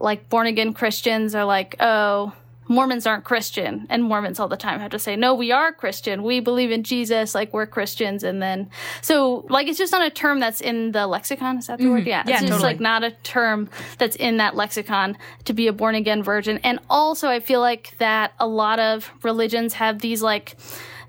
like 0.00 0.28
born 0.28 0.46
again 0.46 0.72
Christians 0.72 1.34
are 1.34 1.44
like, 1.44 1.76
"Oh, 1.80 2.32
Mormons 2.68 3.06
aren't 3.06 3.24
Christian, 3.24 3.86
and 3.88 4.02
Mormons 4.02 4.40
all 4.40 4.48
the 4.48 4.56
time 4.56 4.80
have 4.80 4.90
to 4.90 4.98
say, 4.98 5.16
no, 5.16 5.34
we 5.34 5.52
are 5.52 5.72
Christian. 5.72 6.22
We 6.22 6.40
believe 6.40 6.70
in 6.70 6.82
Jesus, 6.82 7.34
like 7.34 7.52
we're 7.52 7.66
Christians. 7.66 8.24
And 8.24 8.42
then, 8.42 8.70
so 9.02 9.46
like 9.48 9.68
it's 9.68 9.78
just 9.78 9.92
not 9.92 10.02
a 10.02 10.10
term 10.10 10.40
that's 10.40 10.60
in 10.60 10.92
the 10.92 11.06
lexicon. 11.06 11.58
Is 11.58 11.68
that 11.68 11.78
the 11.78 11.88
word? 11.88 12.06
Yeah. 12.06 12.24
Yeah, 12.26 12.34
it's 12.34 12.40
just 12.40 12.52
totally. 12.52 12.72
like 12.72 12.80
not 12.80 13.04
a 13.04 13.12
term 13.22 13.68
that's 13.98 14.16
in 14.16 14.38
that 14.38 14.56
lexicon 14.56 15.16
to 15.44 15.52
be 15.52 15.66
a 15.68 15.72
born 15.72 15.94
again 15.94 16.22
virgin. 16.22 16.58
And 16.64 16.80
also, 16.90 17.28
I 17.28 17.40
feel 17.40 17.60
like 17.60 17.94
that 17.98 18.32
a 18.40 18.46
lot 18.46 18.80
of 18.80 19.12
religions 19.22 19.74
have 19.74 20.00
these 20.00 20.22
like, 20.22 20.56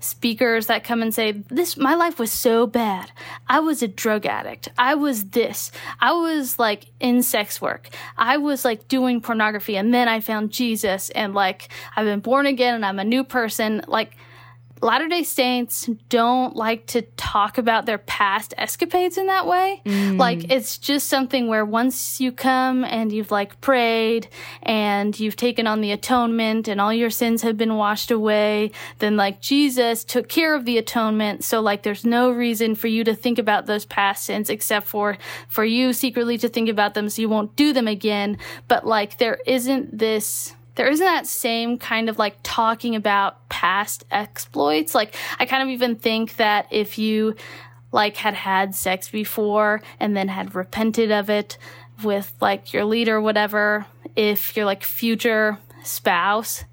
speakers 0.00 0.66
that 0.66 0.84
come 0.84 1.02
and 1.02 1.14
say 1.14 1.32
this 1.32 1.76
my 1.76 1.94
life 1.94 2.18
was 2.18 2.32
so 2.32 2.66
bad. 2.66 3.10
I 3.48 3.60
was 3.60 3.82
a 3.82 3.88
drug 3.88 4.26
addict. 4.26 4.68
I 4.78 4.94
was 4.94 5.24
this. 5.30 5.70
I 6.00 6.12
was 6.12 6.58
like 6.58 6.86
in 7.00 7.22
sex 7.22 7.60
work. 7.60 7.88
I 8.16 8.36
was 8.36 8.64
like 8.64 8.88
doing 8.88 9.20
pornography 9.20 9.76
and 9.76 9.92
then 9.92 10.08
i 10.08 10.20
found 10.20 10.50
jesus 10.50 11.10
and 11.10 11.34
like 11.34 11.68
i've 11.96 12.04
been 12.04 12.20
born 12.20 12.46
again 12.46 12.74
and 12.74 12.84
i'm 12.84 12.98
a 12.98 13.04
new 13.04 13.24
person. 13.24 13.82
Like 13.86 14.16
Latter 14.80 15.08
day 15.08 15.22
Saints 15.22 15.88
don't 16.08 16.54
like 16.54 16.86
to 16.86 17.02
talk 17.16 17.58
about 17.58 17.86
their 17.86 17.98
past 17.98 18.54
escapades 18.56 19.18
in 19.18 19.26
that 19.26 19.46
way. 19.46 19.82
Mm. 19.84 20.18
Like, 20.18 20.50
it's 20.50 20.78
just 20.78 21.08
something 21.08 21.48
where 21.48 21.64
once 21.64 22.20
you 22.20 22.32
come 22.32 22.84
and 22.84 23.12
you've 23.12 23.30
like 23.30 23.60
prayed 23.60 24.28
and 24.62 25.18
you've 25.18 25.36
taken 25.36 25.66
on 25.66 25.80
the 25.80 25.92
atonement 25.92 26.68
and 26.68 26.80
all 26.80 26.92
your 26.92 27.10
sins 27.10 27.42
have 27.42 27.56
been 27.56 27.74
washed 27.74 28.10
away, 28.10 28.70
then 28.98 29.16
like 29.16 29.40
Jesus 29.40 30.04
took 30.04 30.28
care 30.28 30.54
of 30.54 30.64
the 30.64 30.78
atonement. 30.78 31.44
So, 31.44 31.60
like, 31.60 31.82
there's 31.82 32.04
no 32.04 32.30
reason 32.30 32.74
for 32.74 32.88
you 32.88 33.04
to 33.04 33.14
think 33.14 33.38
about 33.38 33.66
those 33.66 33.84
past 33.84 34.24
sins 34.24 34.50
except 34.50 34.86
for 34.86 35.18
for 35.48 35.64
you 35.64 35.92
secretly 35.92 36.38
to 36.38 36.48
think 36.48 36.68
about 36.68 36.94
them 36.94 37.08
so 37.08 37.22
you 37.22 37.28
won't 37.28 37.56
do 37.56 37.72
them 37.72 37.88
again. 37.88 38.38
But 38.68 38.86
like, 38.86 39.18
there 39.18 39.38
isn't 39.46 39.98
this 39.98 40.54
there 40.78 40.88
isn't 40.88 41.04
that 41.04 41.26
same 41.26 41.76
kind 41.76 42.08
of 42.08 42.18
like 42.18 42.36
talking 42.44 42.94
about 42.94 43.48
past 43.48 44.04
exploits. 44.12 44.94
Like, 44.94 45.16
I 45.40 45.44
kind 45.44 45.62
of 45.62 45.68
even 45.70 45.96
think 45.96 46.36
that 46.36 46.68
if 46.70 46.98
you 46.98 47.34
like 47.90 48.16
had 48.16 48.34
had 48.34 48.76
sex 48.76 49.10
before 49.10 49.82
and 49.98 50.16
then 50.16 50.28
had 50.28 50.54
repented 50.54 51.10
of 51.10 51.28
it 51.28 51.58
with 52.04 52.32
like 52.40 52.72
your 52.72 52.84
leader 52.84 53.16
or 53.16 53.20
whatever, 53.20 53.86
if 54.14 54.56
your 54.56 54.66
like 54.66 54.84
future 54.84 55.58
spouse 55.82 56.64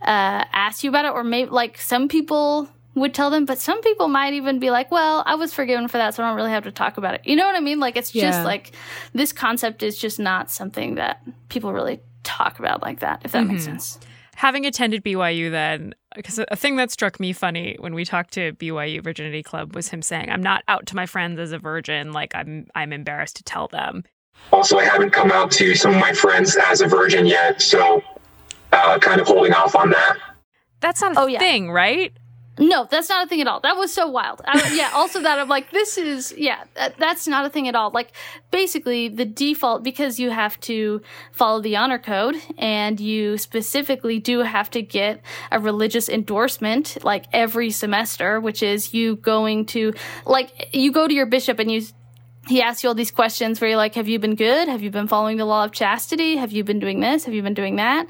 uh, 0.00 0.48
asked 0.52 0.82
you 0.82 0.88
about 0.88 1.04
it, 1.04 1.12
or 1.12 1.22
maybe 1.22 1.50
like 1.50 1.78
some 1.78 2.08
people 2.08 2.70
would 2.94 3.12
tell 3.12 3.28
them, 3.28 3.44
but 3.44 3.58
some 3.58 3.82
people 3.82 4.08
might 4.08 4.32
even 4.32 4.60
be 4.60 4.70
like, 4.70 4.90
well, 4.90 5.22
I 5.26 5.34
was 5.34 5.52
forgiven 5.52 5.88
for 5.88 5.98
that, 5.98 6.14
so 6.14 6.22
I 6.22 6.28
don't 6.28 6.36
really 6.36 6.50
have 6.50 6.64
to 6.64 6.72
talk 6.72 6.96
about 6.96 7.14
it. 7.14 7.20
You 7.24 7.36
know 7.36 7.46
what 7.46 7.54
I 7.54 7.60
mean? 7.60 7.80
Like, 7.80 7.96
it's 7.98 8.12
just 8.12 8.44
like 8.44 8.72
this 9.12 9.32
concept 9.32 9.82
is 9.82 9.98
just 9.98 10.18
not 10.18 10.50
something 10.50 10.94
that 10.94 11.22
people 11.50 11.72
really 11.74 12.00
talk 12.22 12.58
about 12.58 12.82
like 12.82 13.00
that, 13.00 13.22
if 13.24 13.32
that 13.32 13.46
makes 13.46 13.64
sense. 13.64 13.98
Having 14.34 14.64
attended 14.66 15.04
BYU 15.04 15.50
then, 15.50 15.94
because 16.16 16.38
a 16.50 16.56
thing 16.56 16.76
that 16.76 16.90
struck 16.90 17.20
me 17.20 17.32
funny 17.32 17.76
when 17.78 17.94
we 17.94 18.04
talked 18.04 18.32
to 18.34 18.52
BYU 18.54 19.02
Virginity 19.04 19.42
Club 19.42 19.74
was 19.74 19.88
him 19.88 20.00
saying, 20.02 20.30
I'm 20.30 20.42
not 20.42 20.62
out 20.68 20.86
to 20.86 20.96
my 20.96 21.04
friends 21.06 21.38
as 21.38 21.52
a 21.52 21.58
virgin. 21.58 22.12
Like, 22.12 22.34
I'm, 22.34 22.66
I'm 22.74 22.92
embarrassed 22.92 23.36
to 23.36 23.42
tell 23.44 23.68
them. 23.68 24.04
Also, 24.50 24.78
I 24.78 24.84
haven't 24.84 25.10
come 25.10 25.30
out 25.30 25.50
to 25.52 25.74
some 25.74 25.92
of 25.94 26.00
my 26.00 26.12
friends 26.14 26.56
as 26.56 26.80
a 26.80 26.86
virgin 26.86 27.26
yet, 27.26 27.60
so 27.60 28.02
uh, 28.72 28.98
kind 28.98 29.20
of 29.20 29.26
holding 29.26 29.52
off 29.52 29.76
on 29.76 29.90
that. 29.90 30.16
That's 30.80 31.00
not 31.02 31.14
a 31.16 31.20
Oh, 31.20 31.26
yeah. 31.26 31.38
thing, 31.38 31.70
right? 31.70 32.12
No, 32.58 32.86
that's 32.90 33.08
not 33.08 33.24
a 33.24 33.28
thing 33.28 33.40
at 33.40 33.46
all. 33.46 33.60
That 33.60 33.76
was 33.76 33.92
so 33.92 34.06
wild. 34.06 34.42
I, 34.44 34.74
yeah. 34.74 34.90
Also, 34.94 35.22
that 35.22 35.38
I'm 35.38 35.48
like, 35.48 35.70
this 35.70 35.96
is 35.96 36.34
yeah, 36.36 36.64
that, 36.74 36.98
that's 36.98 37.26
not 37.26 37.46
a 37.46 37.50
thing 37.50 37.66
at 37.66 37.74
all. 37.74 37.90
Like, 37.90 38.12
basically, 38.50 39.08
the 39.08 39.24
default 39.24 39.82
because 39.82 40.20
you 40.20 40.30
have 40.30 40.60
to 40.60 41.00
follow 41.32 41.62
the 41.62 41.76
honor 41.76 41.98
code, 41.98 42.36
and 42.58 43.00
you 43.00 43.38
specifically 43.38 44.18
do 44.18 44.40
have 44.40 44.70
to 44.72 44.82
get 44.82 45.22
a 45.50 45.58
religious 45.58 46.10
endorsement 46.10 47.02
like 47.02 47.24
every 47.32 47.70
semester, 47.70 48.38
which 48.38 48.62
is 48.62 48.92
you 48.92 49.16
going 49.16 49.64
to 49.66 49.94
like 50.26 50.68
you 50.72 50.92
go 50.92 51.08
to 51.08 51.14
your 51.14 51.26
bishop 51.26 51.58
and 51.58 51.70
you 51.70 51.82
he 52.48 52.60
asks 52.60 52.82
you 52.82 52.88
all 52.88 52.94
these 52.94 53.12
questions 53.12 53.60
where 53.60 53.70
you're 53.70 53.76
like, 53.76 53.94
have 53.94 54.08
you 54.08 54.18
been 54.18 54.34
good? 54.34 54.66
Have 54.68 54.82
you 54.82 54.90
been 54.90 55.06
following 55.06 55.36
the 55.36 55.44
law 55.44 55.64
of 55.64 55.70
chastity? 55.70 56.36
Have 56.36 56.50
you 56.50 56.64
been 56.64 56.80
doing 56.80 57.00
this? 57.00 57.24
Have 57.24 57.34
you 57.34 57.42
been 57.42 57.54
doing 57.54 57.76
that? 57.76 58.06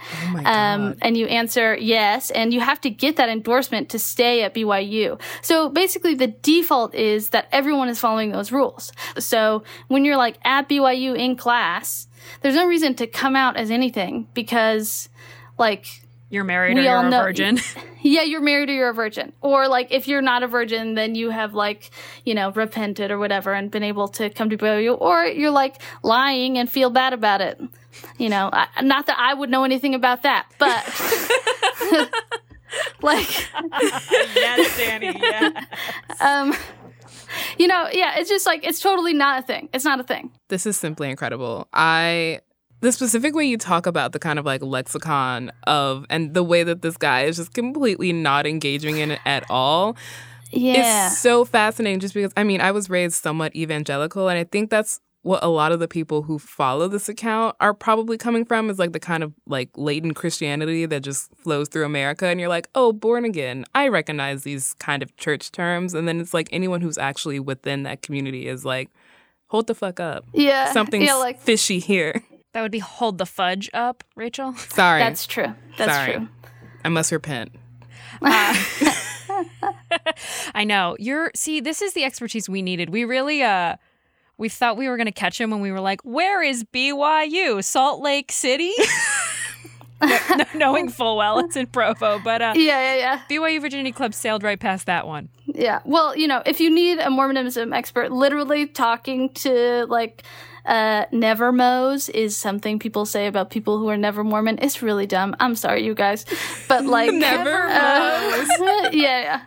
um, 0.46 0.96
and 1.02 1.16
you 1.16 1.26
answer 1.26 1.76
yes, 1.76 2.30
and 2.30 2.52
you 2.52 2.60
have 2.60 2.80
to 2.82 2.90
get 2.90 3.16
that 3.16 3.28
endorsement 3.28 3.90
to 3.90 3.98
stay 3.98 4.42
at 4.42 4.54
BYU. 4.54 5.20
So 5.42 5.68
basically, 5.68 6.14
the 6.14 6.28
default 6.28 6.94
is 6.94 7.30
that 7.30 7.48
everyone 7.52 7.88
is 7.88 8.00
following 8.00 8.30
those 8.30 8.52
rules. 8.52 8.92
So 9.18 9.64
when 9.88 10.04
you're 10.04 10.16
like 10.16 10.38
at 10.44 10.68
BYU 10.68 11.16
in 11.16 11.36
class, 11.36 12.08
there's 12.40 12.54
no 12.54 12.66
reason 12.66 12.94
to 12.96 13.06
come 13.06 13.36
out 13.36 13.56
as 13.56 13.70
anything 13.70 14.28
because, 14.32 15.08
like, 15.58 16.01
You're 16.32 16.44
married 16.44 16.78
or 16.78 16.80
you're 16.80 16.96
all 16.96 17.06
a 17.06 17.10
virgin. 17.10 17.58
yeah, 18.00 18.22
you're 18.22 18.40
married 18.40 18.70
or 18.70 18.72
you're 18.72 18.88
a 18.88 18.94
virgin. 18.94 19.34
Or 19.42 19.68
like 19.68 19.88
if 19.92 20.08
you're 20.08 20.22
not 20.22 20.42
a 20.42 20.46
virgin, 20.46 20.94
then 20.94 21.14
you 21.14 21.28
have 21.28 21.52
like, 21.52 21.90
you 22.24 22.32
know, 22.32 22.50
repented 22.52 23.10
or 23.10 23.18
whatever 23.18 23.52
and 23.52 23.70
been 23.70 23.82
able 23.82 24.08
to 24.08 24.30
come 24.30 24.48
to 24.48 24.80
you. 24.80 24.94
Or 24.94 25.26
you're 25.26 25.50
like 25.50 25.82
lying 26.02 26.56
and 26.56 26.70
feel 26.70 26.88
bad 26.88 27.12
about 27.12 27.42
it. 27.42 27.60
You 28.16 28.30
know, 28.30 28.48
I, 28.50 28.66
not 28.80 29.04
that 29.08 29.18
I 29.18 29.34
would 29.34 29.50
know 29.50 29.64
anything 29.64 29.94
about 29.94 30.22
that, 30.22 30.46
but 30.56 30.86
like, 33.02 33.28
yes, 34.34 34.76
Danny. 34.78 35.14
Yeah. 35.20 35.64
um, 36.20 36.54
you 37.58 37.66
know, 37.66 37.90
yeah, 37.92 38.18
it's 38.18 38.30
just 38.30 38.46
like, 38.46 38.66
it's 38.66 38.80
totally 38.80 39.12
not 39.12 39.44
a 39.44 39.46
thing. 39.46 39.68
It's 39.74 39.84
not 39.84 40.00
a 40.00 40.04
thing. 40.04 40.30
This 40.48 40.64
is 40.64 40.78
simply 40.78 41.10
incredible. 41.10 41.68
I 41.74 42.40
the 42.82 42.92
specific 42.92 43.34
way 43.34 43.44
you 43.46 43.56
talk 43.56 43.86
about 43.86 44.12
the 44.12 44.18
kind 44.18 44.38
of 44.38 44.44
like 44.44 44.62
lexicon 44.62 45.50
of 45.66 46.04
and 46.10 46.34
the 46.34 46.42
way 46.42 46.62
that 46.62 46.82
this 46.82 46.96
guy 46.96 47.22
is 47.22 47.36
just 47.36 47.54
completely 47.54 48.12
not 48.12 48.46
engaging 48.46 48.98
in 48.98 49.12
it 49.12 49.20
at 49.24 49.44
all 49.48 49.96
Yeah. 50.50 51.06
is 51.06 51.18
so 51.18 51.44
fascinating 51.46 52.00
just 52.00 52.12
because 52.12 52.32
I 52.36 52.44
mean 52.44 52.60
I 52.60 52.70
was 52.72 52.90
raised 52.90 53.22
somewhat 53.22 53.56
evangelical 53.56 54.28
and 54.28 54.38
I 54.38 54.44
think 54.44 54.68
that's 54.70 55.00
what 55.22 55.42
a 55.44 55.46
lot 55.48 55.70
of 55.70 55.78
the 55.78 55.86
people 55.86 56.22
who 56.22 56.36
follow 56.36 56.88
this 56.88 57.08
account 57.08 57.54
are 57.60 57.72
probably 57.72 58.18
coming 58.18 58.44
from 58.44 58.68
is 58.68 58.80
like 58.80 58.92
the 58.92 58.98
kind 58.98 59.22
of 59.22 59.32
like 59.46 59.70
latent 59.76 60.16
Christianity 60.16 60.84
that 60.84 61.00
just 61.04 61.32
flows 61.36 61.68
through 61.68 61.84
America 61.84 62.26
and 62.26 62.40
you're 62.40 62.48
like, 62.48 62.66
"Oh, 62.74 62.92
born 62.92 63.24
again. 63.24 63.64
I 63.72 63.86
recognize 63.86 64.42
these 64.42 64.74
kind 64.80 65.00
of 65.00 65.16
church 65.16 65.52
terms." 65.52 65.94
And 65.94 66.08
then 66.08 66.20
it's 66.20 66.34
like 66.34 66.48
anyone 66.50 66.80
who's 66.80 66.98
actually 66.98 67.38
within 67.38 67.84
that 67.84 68.02
community 68.02 68.48
is 68.48 68.64
like, 68.64 68.90
"Hold 69.46 69.68
the 69.68 69.76
fuck 69.76 70.00
up." 70.00 70.24
yeah. 70.34 70.72
Something's 70.72 71.06
yeah, 71.06 71.14
like, 71.14 71.38
fishy 71.40 71.78
here. 71.78 72.20
That 72.52 72.62
would 72.62 72.70
be 72.72 72.78
hold 72.80 73.18
the 73.18 73.26
fudge 73.26 73.70
up, 73.72 74.04
Rachel. 74.14 74.52
Sorry. 74.70 75.00
that's 75.00 75.26
true. 75.26 75.54
That's 75.78 75.92
Sorry. 75.92 76.12
true. 76.14 76.28
I 76.84 76.88
must 76.88 77.10
repent. 77.12 77.52
I 80.54 80.64
know. 80.64 80.96
You're 80.98 81.30
see, 81.34 81.60
this 81.60 81.82
is 81.82 81.92
the 81.94 82.04
expertise 82.04 82.48
we 82.48 82.62
needed. 82.62 82.90
We 82.90 83.04
really 83.04 83.42
uh 83.42 83.76
we 84.38 84.48
thought 84.48 84.76
we 84.76 84.88
were 84.88 84.96
gonna 84.96 85.12
catch 85.12 85.40
him 85.40 85.50
when 85.50 85.60
we 85.60 85.72
were 85.72 85.80
like, 85.80 86.00
Where 86.02 86.42
is 86.42 86.64
BYU? 86.64 87.62
Salt 87.64 88.02
Lake 88.02 88.32
City? 88.32 88.72
No- 90.04 90.44
Knowing 90.56 90.88
full 90.88 91.16
well 91.16 91.38
it's 91.38 91.54
in 91.54 91.68
Provo, 91.68 92.18
but 92.24 92.42
uh 92.42 92.54
Yeah, 92.56 92.94
yeah, 92.94 92.96
yeah. 92.96 93.20
BYU 93.30 93.60
Virginity 93.60 93.92
Club 93.92 94.14
sailed 94.14 94.42
right 94.42 94.58
past 94.58 94.86
that 94.86 95.06
one. 95.06 95.28
Yeah. 95.46 95.78
Well, 95.84 96.16
you 96.16 96.26
know, 96.26 96.42
if 96.44 96.58
you 96.58 96.70
need 96.74 96.98
a 96.98 97.08
Mormonism 97.08 97.72
expert, 97.72 98.10
literally 98.10 98.66
talking 98.66 99.28
to 99.34 99.86
like 99.88 100.24
uh 100.64 101.06
never 101.10 101.50
mows 101.52 102.08
is 102.08 102.36
something 102.36 102.78
people 102.78 103.04
say 103.04 103.26
about 103.26 103.50
people 103.50 103.78
who 103.78 103.88
are 103.88 103.96
never 103.96 104.22
Mormon. 104.22 104.58
It's 104.62 104.82
really 104.82 105.06
dumb. 105.06 105.34
I'm 105.40 105.54
sorry, 105.56 105.84
you 105.84 105.94
guys. 105.94 106.24
But 106.68 106.84
like 106.96 107.12
Never 107.12 107.50
uh, 107.64 108.46
yeah, 108.92 109.20
yeah. 109.22 109.40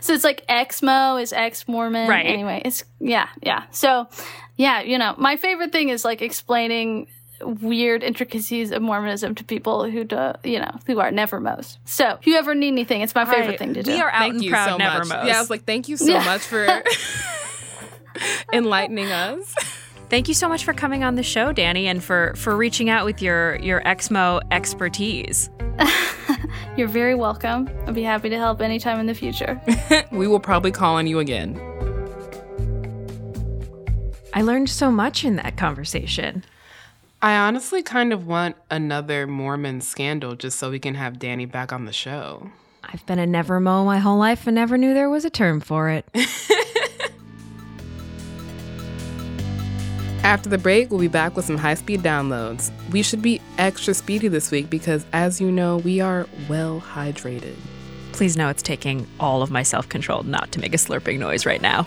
So 0.00 0.14
it's 0.14 0.24
like 0.24 0.42
ex-mo 0.48 1.16
is 1.18 1.32
ex-Mormon. 1.32 2.08
Right. 2.08 2.26
Anyway, 2.26 2.62
it's 2.64 2.84
yeah, 3.00 3.28
yeah. 3.42 3.64
So 3.70 4.08
yeah, 4.56 4.80
you 4.80 4.98
know, 4.98 5.14
my 5.18 5.36
favorite 5.36 5.72
thing 5.72 5.90
is 5.90 6.04
like 6.04 6.22
explaining 6.22 7.08
weird 7.42 8.02
intricacies 8.02 8.70
of 8.70 8.80
Mormonism 8.80 9.34
to 9.34 9.44
people 9.44 9.84
who 9.90 10.04
do, 10.04 10.32
you 10.42 10.58
know, 10.58 10.70
who 10.86 10.98
are 11.00 11.10
never 11.10 11.38
mows. 11.38 11.76
So 11.84 12.16
if 12.18 12.26
you 12.26 12.36
ever 12.36 12.54
need 12.54 12.68
anything, 12.68 13.02
it's 13.02 13.14
my 13.14 13.26
favorite 13.26 13.48
Right. 13.48 13.58
thing 13.58 13.74
to 13.74 13.82
do. 13.82 13.92
We 13.92 14.00
are 14.00 14.08
out 14.10 14.20
Thank 14.20 14.34
and 14.36 14.44
you 14.44 14.50
proud 14.52 14.70
so 14.70 14.76
never 14.78 14.98
much. 15.04 15.08
mows. 15.18 15.26
Yeah, 15.28 15.36
I 15.36 15.40
was 15.40 15.50
like, 15.50 15.64
thank 15.66 15.88
you 15.88 15.98
so 15.98 16.06
Yeah. 16.10 16.24
much 16.24 16.40
for 16.40 16.66
enlightening 18.52 19.12
us. 19.12 19.54
Thank 20.08 20.28
you 20.28 20.34
so 20.34 20.48
much 20.48 20.64
for 20.64 20.72
coming 20.72 21.02
on 21.02 21.16
the 21.16 21.22
show, 21.24 21.52
Danny, 21.52 21.88
and 21.88 22.02
for 22.02 22.32
for 22.36 22.56
reaching 22.56 22.88
out 22.88 23.04
with 23.04 23.20
your 23.20 23.56
your 23.56 23.80
Exmo 23.82 24.40
expertise. 24.52 25.50
You're 26.76 26.88
very 26.88 27.14
welcome. 27.14 27.68
I'd 27.86 27.94
be 27.94 28.02
happy 28.02 28.28
to 28.28 28.36
help 28.36 28.60
anytime 28.60 29.00
in 29.00 29.06
the 29.06 29.14
future. 29.14 29.60
we 30.12 30.28
will 30.28 30.38
probably 30.38 30.70
call 30.70 30.94
on 30.94 31.06
you 31.06 31.18
again. 31.18 31.60
I 34.32 34.42
learned 34.42 34.68
so 34.68 34.90
much 34.90 35.24
in 35.24 35.36
that 35.36 35.56
conversation. 35.56 36.44
I 37.22 37.36
honestly 37.36 37.82
kind 37.82 38.12
of 38.12 38.26
want 38.26 38.56
another 38.70 39.26
Mormon 39.26 39.80
scandal 39.80 40.36
just 40.36 40.58
so 40.58 40.70
we 40.70 40.78
can 40.78 40.94
have 40.94 41.18
Danny 41.18 41.46
back 41.46 41.72
on 41.72 41.86
the 41.86 41.92
show. 41.92 42.50
I've 42.84 43.04
been 43.06 43.18
a 43.18 43.26
never 43.26 43.58
mow 43.58 43.84
my 43.84 43.98
whole 43.98 44.18
life 44.18 44.46
and 44.46 44.54
never 44.54 44.76
knew 44.76 44.94
there 44.94 45.10
was 45.10 45.24
a 45.24 45.30
term 45.30 45.60
for 45.60 45.88
it. 45.88 46.06
After 50.26 50.48
the 50.48 50.58
break, 50.58 50.90
we'll 50.90 50.98
be 50.98 51.06
back 51.06 51.36
with 51.36 51.44
some 51.44 51.56
high 51.56 51.74
speed 51.74 52.00
downloads. 52.00 52.72
We 52.90 53.04
should 53.04 53.22
be 53.22 53.40
extra 53.58 53.94
speedy 53.94 54.26
this 54.26 54.50
week 54.50 54.68
because, 54.68 55.06
as 55.12 55.40
you 55.40 55.52
know, 55.52 55.76
we 55.76 56.00
are 56.00 56.26
well 56.48 56.80
hydrated. 56.80 57.54
Please 58.10 58.36
know 58.36 58.48
it's 58.48 58.60
taking 58.60 59.06
all 59.20 59.40
of 59.40 59.52
my 59.52 59.62
self 59.62 59.88
control 59.88 60.24
not 60.24 60.50
to 60.50 60.58
make 60.58 60.74
a 60.74 60.78
slurping 60.78 61.20
noise 61.20 61.46
right 61.46 61.62
now. 61.62 61.86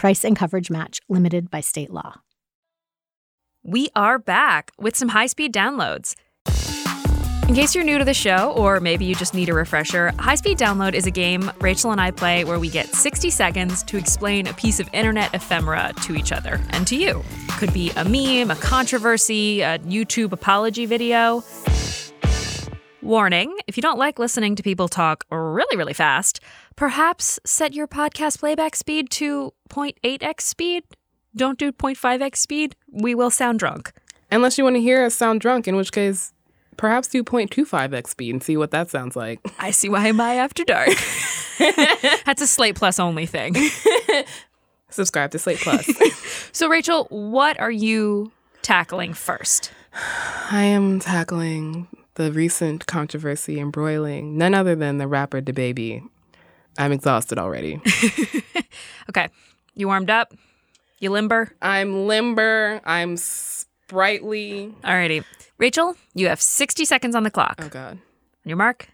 Price 0.00 0.24
and 0.24 0.34
coverage 0.34 0.70
match 0.70 1.02
limited 1.10 1.50
by 1.50 1.60
state 1.60 1.90
law. 1.90 2.22
We 3.62 3.90
are 3.94 4.18
back 4.18 4.70
with 4.78 4.96
some 4.96 5.10
high 5.10 5.26
speed 5.26 5.52
downloads. 5.52 6.14
In 7.46 7.54
case 7.54 7.74
you're 7.74 7.84
new 7.84 7.98
to 7.98 8.04
the 8.06 8.14
show, 8.14 8.52
or 8.52 8.80
maybe 8.80 9.04
you 9.04 9.14
just 9.14 9.34
need 9.34 9.50
a 9.50 9.52
refresher, 9.52 10.12
High 10.18 10.36
Speed 10.36 10.56
Download 10.56 10.94
is 10.94 11.06
a 11.06 11.10
game 11.10 11.50
Rachel 11.60 11.90
and 11.90 12.00
I 12.00 12.12
play 12.12 12.44
where 12.44 12.58
we 12.58 12.70
get 12.70 12.86
60 12.94 13.28
seconds 13.28 13.82
to 13.82 13.98
explain 13.98 14.46
a 14.46 14.54
piece 14.54 14.80
of 14.80 14.88
internet 14.94 15.34
ephemera 15.34 15.92
to 16.04 16.14
each 16.14 16.32
other 16.32 16.60
and 16.70 16.86
to 16.86 16.96
you. 16.96 17.22
Could 17.58 17.74
be 17.74 17.90
a 17.96 18.04
meme, 18.04 18.50
a 18.50 18.56
controversy, 18.58 19.60
a 19.60 19.80
YouTube 19.80 20.32
apology 20.32 20.86
video. 20.86 21.42
Warning 23.02 23.56
if 23.66 23.78
you 23.78 23.82
don't 23.82 23.98
like 23.98 24.18
listening 24.18 24.54
to 24.56 24.62
people 24.62 24.86
talk 24.86 25.24
really, 25.30 25.76
really 25.76 25.94
fast, 25.94 26.38
perhaps 26.76 27.40
set 27.46 27.72
your 27.72 27.88
podcast 27.88 28.40
playback 28.40 28.76
speed 28.76 29.10
to 29.12 29.54
0.8x 29.70 30.42
speed. 30.42 30.84
Don't 31.34 31.58
do 31.58 31.72
0.5x 31.72 32.36
speed. 32.36 32.76
We 32.90 33.14
will 33.14 33.30
sound 33.30 33.58
drunk. 33.58 33.92
Unless 34.30 34.58
you 34.58 34.64
want 34.64 34.76
to 34.76 34.82
hear 34.82 35.02
us 35.02 35.14
sound 35.14 35.40
drunk, 35.40 35.66
in 35.66 35.76
which 35.76 35.92
case, 35.92 36.34
perhaps 36.76 37.08
do 37.08 37.24
0.25x 37.24 38.08
speed 38.08 38.34
and 38.34 38.42
see 38.42 38.58
what 38.58 38.70
that 38.72 38.90
sounds 38.90 39.16
like. 39.16 39.42
ICYMI 39.42 40.36
after 40.36 40.62
dark. 40.62 40.90
That's 42.26 42.42
a 42.42 42.46
Slate 42.46 42.76
Plus 42.76 42.98
only 42.98 43.24
thing. 43.24 43.56
Subscribe 44.90 45.30
to 45.30 45.38
Slate 45.38 45.60
Plus. 45.60 45.88
so, 46.52 46.68
Rachel, 46.68 47.06
what 47.08 47.58
are 47.58 47.70
you 47.70 48.30
tackling 48.60 49.14
first? 49.14 49.72
I 50.50 50.64
am 50.64 51.00
tackling 51.00 51.86
the 52.20 52.32
recent 52.32 52.86
controversy 52.86 53.58
embroiling 53.58 54.36
none 54.36 54.52
other 54.52 54.74
than 54.74 54.98
the 54.98 55.08
rapper 55.08 55.40
DaBaby. 55.40 56.06
I'm 56.76 56.92
exhausted 56.92 57.38
already. 57.38 57.80
okay. 59.08 59.28
You 59.74 59.86
warmed 59.86 60.10
up? 60.10 60.34
You 60.98 61.10
limber? 61.10 61.50
I'm 61.62 62.06
limber. 62.06 62.82
I'm 62.84 63.16
sprightly. 63.16 64.74
Alrighty. 64.84 65.24
Rachel, 65.56 65.96
you 66.14 66.28
have 66.28 66.42
60 66.42 66.84
seconds 66.84 67.14
on 67.14 67.22
the 67.22 67.30
clock. 67.30 67.58
Oh, 67.58 67.68
God. 67.68 67.92
On 67.92 67.98
your 68.44 68.58
mark, 68.58 68.88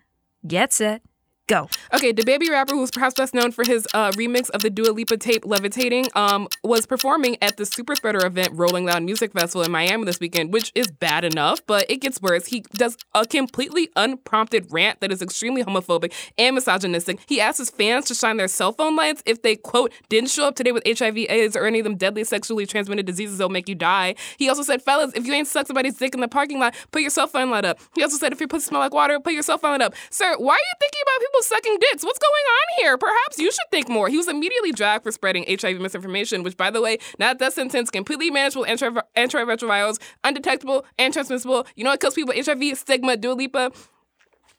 get 0.47 0.73
set, 0.73 1.03
go. 1.47 1.69
Okay, 1.95 2.13
DaBaby 2.13 2.51
rapper, 2.51 2.75
who's 2.75 2.91
perhaps 2.91 3.15
best 3.15 3.35
known 3.35 3.53
for 3.53 3.65
his 3.65 3.87
uh, 3.95 4.11
remix 4.13 4.51
of 4.51 4.63
the 4.63 4.71
Dua 4.71 4.91
Lipa 4.91 5.17
tape 5.17 5.45
"Levitating," 5.45 6.07
um, 6.15 6.49
was 6.65 6.87
performing 6.87 7.37
at 7.43 7.57
the 7.57 7.65
Super 7.65 7.95
Spreader 7.95 8.25
event, 8.27 8.51
Rolling 8.53 8.85
Loud 8.85 9.03
Music 9.03 9.33
Festival 9.33 9.63
in 9.63 9.71
Miami 9.71 10.05
this 10.05 10.21
weekend, 10.21 10.53
which 10.53 10.73
is 10.75 10.89
bad 10.89 11.25
enough, 11.25 11.61
but 11.67 11.87
it 11.91 11.99
gets 11.99 12.21
worse. 12.21 12.47
He 12.47 12.61
does 12.75 12.97
a 13.15 13.25
completely 13.25 13.89
unprompted 13.97 14.67
rant 14.71 15.01
that 15.01 15.13
is 15.13 15.23
extremely 15.23 15.63
homophobic 15.63 16.13
and 16.37 16.55
misogynistic. 16.55 17.21
He 17.27 17.41
asks 17.41 17.59
his 17.59 17.71
fans 17.71 18.07
to 18.07 18.15
shine 18.15 18.37
their 18.37 18.49
cell 18.49 18.73
phone 18.73 18.97
lights 18.97 19.23
if 19.27 19.43
they 19.43 19.57
quote 19.57 19.93
didn't 20.09 20.31
show 20.31 20.49
up 20.49 20.57
today 20.57 20.73
with 20.73 20.83
HIV/AIDS 20.87 21.57
or 21.57 21.67
any 21.67 21.79
of 21.79 21.85
them 21.85 21.97
deadly 21.97 22.25
sexually 22.25 22.67
transmitted 22.67 23.07
diseases 23.07 23.39
that'll 23.39 23.51
make 23.51 23.69
you 23.69 23.75
die. 23.75 24.17
He 24.37 24.49
also 24.49 24.63
said, 24.63 24.83
"Fellas, 24.83 25.13
if 25.15 25.27
you 25.27 25.33
ain't 25.33 25.49
sucked 25.49 25.69
somebody's 25.69 25.97
dick 25.97 26.15
in 26.15 26.21
the 26.21 26.29
parking 26.29 26.59
lot, 26.59 26.75
put 26.91 27.03
your 27.03 27.11
cell 27.11 27.27
phone 27.27 27.51
light 27.51 27.65
up." 27.65 27.79
He 27.95 28.03
also 28.03 28.17
said, 28.17 28.33
"If 28.33 28.41
your 28.41 28.49
pussy 28.49 28.67
smell 28.67 28.81
like 28.81 28.93
water, 28.93 29.21
put 29.21 29.33
your 29.33 29.43
cell 29.43 29.59
phone 29.59 29.73
light 29.73 29.83
up." 29.83 29.95
Sir, 30.11 30.37
why 30.39 30.55
are 30.55 30.59
you 30.59 30.75
thinking 30.81 31.01
about 31.03 31.21
people 31.21 31.36
sucking 31.43 31.79
dicks? 31.81 32.05
What's 32.05 32.19
going 32.19 32.33
on 32.33 32.83
here? 32.83 32.99
Perhaps 32.99 33.39
you 33.39 33.51
should 33.51 33.71
think 33.71 33.89
more. 33.89 34.09
He 34.09 34.17
was 34.17 34.29
immediately 34.29 34.73
dragged 34.73 35.05
for 35.05 35.13
spreading 35.13 35.45
HIV 35.49 35.81
misinformation, 35.81 36.43
which, 36.43 36.57
by 36.57 36.71
the 36.71 36.81
way, 36.81 36.99
not 37.19 37.39
that 37.39 37.53
sentence, 37.53 37.91
completely 37.91 38.31
manageable 38.31 38.67
anti- 38.67 38.89
antiretrovirals, 39.17 39.99
undetectable 40.25 40.85
and 40.99 41.13
transmissible. 41.13 41.67
You 41.77 41.85
know 41.85 41.91
what 41.91 42.01
kills 42.01 42.15
people? 42.15 42.35
HIV, 42.35 42.79
stigma, 42.79 43.17
Dua 43.17 43.33
Lipa 43.33 43.73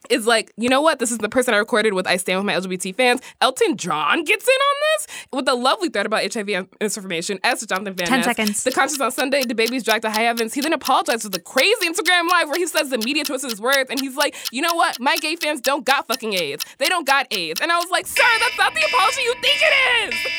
is 0.10 0.26
like, 0.26 0.54
you 0.58 0.70
know 0.70 0.82
what? 0.82 1.00
This 1.00 1.12
is 1.12 1.18
the 1.18 1.30
person 1.30 1.54
I 1.54 1.58
recorded 1.58 1.94
with 1.94 2.08
I 2.08 2.18
Stand 2.18 2.40
With 2.40 2.46
My 2.46 2.54
LGBT 2.54 2.96
Fans. 2.96 3.22
Elton 3.42 3.78
John 3.78 4.24
gets 4.24 4.48
in 4.48 4.54
on 4.54 4.76
this 4.98 5.08
with 5.34 5.48
a 5.48 5.54
lovely 5.54 5.90
thread 5.90 6.06
about 6.06 6.34
HIV 6.34 6.68
misinformation, 6.80 7.40
as 7.44 7.60
did 7.60 7.70
Jonathan 7.70 7.94
Van 7.94 8.08
10 8.08 8.20
Ness. 8.20 8.26
seconds. 8.26 8.64
The 8.64 8.72
conscience 8.72 9.02
on 9.02 9.12
Sunday, 9.12 9.42
DaBaby's 9.44 9.84
dragged 9.84 10.04
to 10.04 10.10
high 10.10 10.22
heavens. 10.22 10.54
He 10.54 10.62
then 10.62 10.74
apologized 10.74 11.24
for 11.24 11.30
the 11.30 11.40
crazy 11.40 11.88
Instagram 11.88 12.30
live 12.30 12.48
where 12.48 12.58
he 12.58 12.68
says 12.68 12.90
the 12.90 12.98
media 13.00 13.24
twists 13.24 13.50
his 13.50 13.60
words 13.60 13.90
and 13.90 14.00
he's 14.00 14.16
like, 14.16 14.36
you 14.52 14.62
know 14.62 14.74
what? 14.74 15.00
My 15.00 15.18
gay 15.18 15.36
fans 15.36 15.62
don't 15.62 15.86
got 15.86 16.08
fucking 16.08 16.34
AIDS. 16.34 16.66
They 16.78 16.88
don't 16.88 17.06
got 17.06 17.28
AIDS. 17.32 17.60
And 17.62 17.72
I 17.72 17.78
was 17.78 17.90
like, 17.92 18.08
sir, 18.08 18.24
that's 18.40 18.58
not 18.58 18.74
the 18.74 18.82
apology 18.86 19.22
you 19.22 19.34
think 19.42 19.60
it 19.62 20.14
is. 20.14 20.32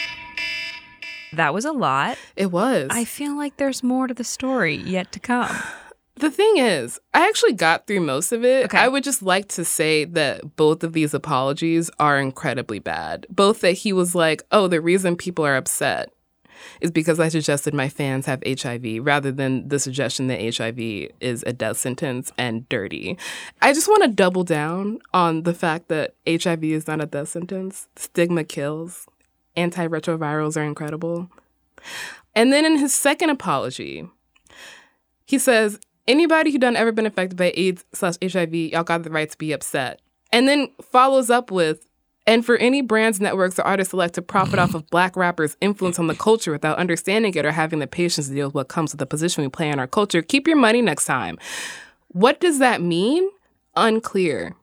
That 1.35 1.53
was 1.53 1.65
a 1.67 1.73
lot. 1.73 2.17
It 2.37 2.51
was. 2.51 2.89
I 2.91 3.05
feel 3.05 3.37
like 3.37 3.59
there's 3.59 3.83
more 3.83 4.07
to 4.07 4.15
the 4.15 4.25
story 4.25 4.77
yet 4.77 5.13
to 5.13 5.21
come. 5.21 5.55
The 6.19 6.31
thing 6.31 6.57
is, 6.57 7.01
I 7.15 7.29
actually 7.29 7.53
got 7.53 7.87
through 7.87 8.01
most 8.01 8.33
of 8.33 8.45
it. 8.45 8.65
Okay. 8.65 8.79
I 8.79 8.89
would 8.89 9.05
just 9.05 9.23
like 9.23 9.47
to 9.51 9.65
say 9.65 10.05
that 10.05 10.57
both 10.57 10.83
of 10.83 10.93
these 10.93 11.15
apologies 11.15 11.91
are 12.01 12.19
incredibly 12.19 12.81
bad. 12.81 13.27
Both 13.31 13.61
that 13.61 13.73
he 13.73 13.93
was 13.93 14.17
like, 14.17 14.43
oh, 14.51 14.67
the 14.67 14.81
reason 14.81 15.17
people 15.17 15.47
are 15.47 15.57
upset 15.57 16.13
is 16.81 16.91
because 16.91 17.21
I 17.21 17.29
suggested 17.29 17.73
my 17.73 17.89
fans 17.89 18.27
have 18.27 18.43
HIV 18.45 19.05
rather 19.07 19.31
than 19.31 19.69
the 19.69 19.79
suggestion 19.79 20.27
that 20.27 20.57
HIV 20.57 21.13
is 21.21 21.45
a 21.47 21.53
death 21.53 21.79
sentence 21.79 22.33
and 22.37 22.69
dirty. 22.69 23.17
I 23.63 23.73
just 23.73 23.87
want 23.87 24.03
to 24.03 24.09
double 24.09 24.43
down 24.43 24.99
on 25.15 25.45
the 25.45 25.55
fact 25.55 25.87
that 25.87 26.15
HIV 26.27 26.65
is 26.65 26.89
not 26.89 27.01
a 27.01 27.07
death 27.07 27.29
sentence. 27.29 27.87
Stigma 27.95 28.43
kills. 28.43 29.07
Antiretrovirals 29.57 30.57
are 30.57 30.65
incredible. 30.65 31.31
And 32.35 32.53
then 32.53 32.65
in 32.65 32.79
his 32.79 32.93
second 32.93 33.31
apology, 33.31 34.09
he 35.27 35.39
says, 35.39 35.79
anybody 36.09 36.51
who 36.51 36.59
done 36.59 36.75
ever 36.75 36.91
been 36.91 37.07
affected 37.07 37.37
by 37.37 37.53
AIDS 37.55 37.85
slash 37.93 38.15
HIV, 38.21 38.55
y'all 38.55 38.83
got 38.83 39.05
the 39.05 39.11
right 39.11 39.31
to 39.31 39.39
be 39.39 39.53
upset. 39.53 40.01
And 40.33 40.49
then 40.49 40.69
follows 40.83 41.31
up 41.31 41.51
with, 41.51 41.87
and 42.27 42.45
for 42.45 42.57
any 42.57 42.83
brands, 42.83 43.21
networks, 43.21 43.59
or 43.59 43.63
artists 43.63 43.91
select 43.91 44.15
to 44.17 44.23
profit 44.23 44.59
off 44.59 44.75
of 44.75 44.89
black 44.91 45.17
rappers' 45.17 45.57
influence 45.61 45.99
on 45.99 46.09
the 46.09 46.15
culture 46.15 46.53
without 46.53 46.77
understanding 46.79 47.35
it 47.35 47.47
or 47.47 47.53
having 47.53 47.79
the 47.79 47.87
patience 47.87 48.29
to 48.29 48.35
deal 48.35 48.49
with 48.49 48.55
what 48.55 48.69
comes 48.69 48.93
with 48.93 48.99
the 48.99 49.07
position 49.07 49.45
we 49.45 49.49
play 49.49 49.69
in 49.71 49.79
our 49.79 49.87
culture, 49.87 50.21
keep 50.21 50.47
your 50.47 50.57
money 50.57 50.83
next 50.83 51.05
time. 51.05 51.39
What 52.09 52.41
does 52.41 52.59
that 52.59 52.83
mean? 52.83 53.29
Unclear. 53.77 54.55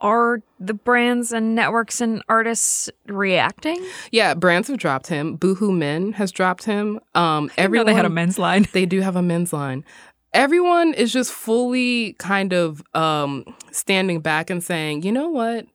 Are 0.00 0.42
the 0.58 0.74
brands 0.74 1.30
and 1.30 1.54
networks 1.54 2.00
and 2.00 2.24
artists 2.28 2.90
reacting? 3.06 3.78
Yeah, 4.10 4.34
brands 4.34 4.66
have 4.66 4.78
dropped 4.78 5.06
him. 5.06 5.36
Boohoo 5.36 5.70
Men 5.70 6.12
has 6.14 6.32
dropped 6.32 6.64
him. 6.64 6.98
Um, 7.14 7.52
everyone 7.56 7.86
they 7.86 7.94
had 7.94 8.04
a 8.04 8.10
men's 8.10 8.36
line. 8.36 8.66
They 8.72 8.84
do 8.84 9.00
have 9.00 9.14
a 9.14 9.22
men's 9.22 9.52
line. 9.52 9.84
Everyone 10.34 10.94
is 10.94 11.12
just 11.12 11.32
fully 11.32 12.14
kind 12.14 12.52
of 12.52 12.82
um, 12.94 13.44
standing 13.70 14.20
back 14.20 14.48
and 14.50 14.62
saying, 14.64 15.02
you 15.02 15.12
know 15.12 15.28
what? 15.28 15.66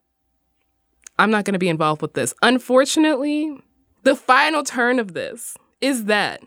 I'm 1.18 1.30
not 1.30 1.44
going 1.44 1.52
to 1.52 1.58
be 1.58 1.68
involved 1.68 2.02
with 2.02 2.14
this. 2.14 2.34
Unfortunately, 2.42 3.56
the 4.02 4.14
final 4.16 4.62
turn 4.62 4.98
of 4.98 5.14
this 5.14 5.56
is 5.80 6.04
that 6.06 6.42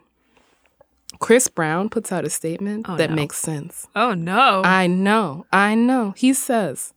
Chris 1.20 1.48
Brown 1.48 1.90
puts 1.90 2.12
out 2.12 2.26
a 2.26 2.30
statement 2.30 2.86
Oh, 2.90 2.96
that 2.98 3.10
no. 3.12 3.16
makes 3.16 3.38
sense. 3.38 3.88
Oh 3.96 4.14
no. 4.14 4.62
I 4.66 4.88
know. 4.88 5.46
I 5.52 5.76
know. 5.76 6.14
He 6.18 6.34
says, 6.34 6.94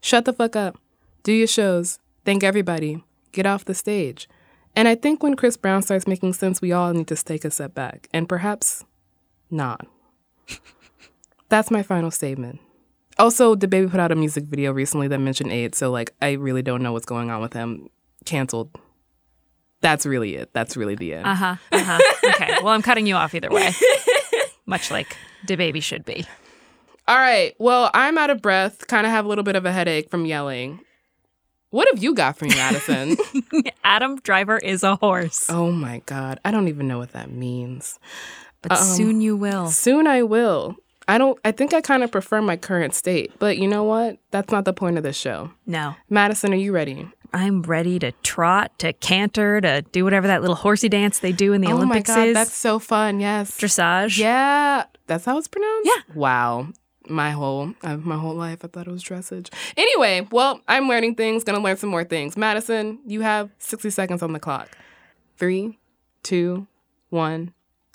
shut 0.00 0.24
the 0.24 0.32
fuck 0.32 0.54
up. 0.56 0.76
Do 1.22 1.32
your 1.32 1.46
shows. 1.46 1.98
Thank 2.24 2.42
everybody. 2.44 3.02
Get 3.32 3.46
off 3.46 3.64
the 3.64 3.74
stage. 3.74 4.28
And 4.76 4.86
I 4.88 4.94
think 4.96 5.22
when 5.22 5.34
Chris 5.36 5.56
Brown 5.56 5.82
starts 5.82 6.06
making 6.06 6.32
sense, 6.34 6.60
we 6.60 6.72
all 6.72 6.92
need 6.92 7.06
to 7.08 7.16
take 7.16 7.44
a 7.44 7.50
step 7.50 7.74
back 7.74 8.08
and 8.12 8.28
perhaps 8.28 8.84
not. 9.50 9.86
That's 11.48 11.70
my 11.70 11.82
final 11.82 12.10
statement. 12.10 12.60
Also, 13.18 13.54
DaBaby 13.54 13.90
put 13.90 14.00
out 14.00 14.10
a 14.10 14.16
music 14.16 14.44
video 14.44 14.72
recently 14.72 15.06
that 15.08 15.18
mentioned 15.20 15.52
AIDS, 15.52 15.78
so 15.78 15.90
like 15.90 16.12
I 16.20 16.32
really 16.32 16.62
don't 16.62 16.82
know 16.82 16.92
what's 16.92 17.06
going 17.06 17.30
on 17.30 17.40
with 17.40 17.52
him. 17.52 17.88
Canceled. 18.24 18.70
That's 19.80 20.06
really 20.06 20.34
it. 20.36 20.50
That's 20.52 20.76
really 20.76 20.94
the 20.94 21.14
end. 21.14 21.26
Uh 21.26 21.34
huh. 21.34 21.56
Uh 21.70 21.84
huh. 21.84 21.98
okay. 22.30 22.56
Well, 22.62 22.68
I'm 22.68 22.82
cutting 22.82 23.06
you 23.06 23.14
off 23.14 23.34
either 23.34 23.50
way. 23.50 23.70
Much 24.66 24.90
like 24.90 25.16
DaBaby 25.46 25.82
should 25.82 26.04
be. 26.04 26.24
All 27.06 27.16
right. 27.16 27.54
Well, 27.58 27.90
I'm 27.92 28.16
out 28.16 28.30
of 28.30 28.40
breath, 28.40 28.86
kind 28.86 29.06
of 29.06 29.12
have 29.12 29.26
a 29.26 29.28
little 29.28 29.44
bit 29.44 29.56
of 29.56 29.66
a 29.66 29.72
headache 29.72 30.10
from 30.10 30.24
yelling. 30.24 30.80
What 31.68 31.86
have 31.92 32.02
you 32.02 32.14
got 32.14 32.38
for 32.38 32.46
me, 32.46 32.54
Madison? 32.54 33.16
Adam 33.84 34.16
Driver 34.20 34.56
is 34.58 34.82
a 34.82 34.96
horse. 34.96 35.46
oh 35.50 35.70
my 35.70 36.02
God. 36.06 36.40
I 36.44 36.50
don't 36.50 36.68
even 36.68 36.88
know 36.88 36.98
what 36.98 37.12
that 37.12 37.30
means. 37.30 37.98
But 38.68 38.78
Um, 38.78 38.84
soon 38.84 39.20
you 39.20 39.36
will. 39.36 39.68
Soon 39.68 40.06
I 40.06 40.22
will. 40.22 40.76
I 41.06 41.18
don't, 41.18 41.38
I 41.44 41.52
think 41.52 41.74
I 41.74 41.80
kind 41.82 42.02
of 42.02 42.10
prefer 42.10 42.40
my 42.40 42.56
current 42.56 42.94
state, 42.94 43.32
but 43.38 43.58
you 43.58 43.68
know 43.68 43.84
what? 43.84 44.16
That's 44.30 44.50
not 44.50 44.64
the 44.64 44.72
point 44.72 44.96
of 44.96 45.02
this 45.04 45.16
show. 45.16 45.50
No. 45.66 45.94
Madison, 46.08 46.52
are 46.54 46.56
you 46.56 46.72
ready? 46.72 47.06
I'm 47.34 47.60
ready 47.62 47.98
to 47.98 48.12
trot, 48.22 48.78
to 48.78 48.92
canter, 48.94 49.60
to 49.60 49.82
do 49.92 50.04
whatever 50.04 50.26
that 50.28 50.40
little 50.40 50.56
horsey 50.56 50.88
dance 50.88 51.18
they 51.18 51.32
do 51.32 51.52
in 51.52 51.60
the 51.60 51.68
oh 51.72 51.74
Olympics 51.76 52.08
my 52.08 52.14
God, 52.14 52.28
is. 52.28 52.34
that's 52.34 52.56
so 52.56 52.78
fun. 52.78 53.20
Yes. 53.20 53.58
dressage. 53.58 54.16
Yeah, 54.18 54.84
that's 55.06 55.24
how 55.26 55.36
it's 55.36 55.48
pronounced. 55.48 55.90
Yeah. 55.94 56.14
Wow. 56.14 56.68
My 57.06 57.32
whole 57.32 57.74
uh, 57.82 57.98
my 57.98 58.16
whole 58.16 58.34
life, 58.34 58.64
I 58.64 58.68
thought 58.68 58.86
it 58.86 58.90
was 58.90 59.04
dressage. 59.04 59.52
Anyway, 59.76 60.26
well, 60.30 60.60
I'm 60.68 60.88
learning 60.88 61.16
things. 61.16 61.44
Gonna 61.44 61.58
learn 61.58 61.76
some 61.76 61.90
more 61.90 62.04
things. 62.04 62.34
Madison, 62.34 62.98
you 63.04 63.20
have 63.20 63.50
60 63.58 63.90
seconds 63.90 64.22
on 64.22 64.32
the 64.32 64.40
clock. 64.40 64.70
Three, 65.36 65.78
two, 66.22 66.66
one, 67.10 67.52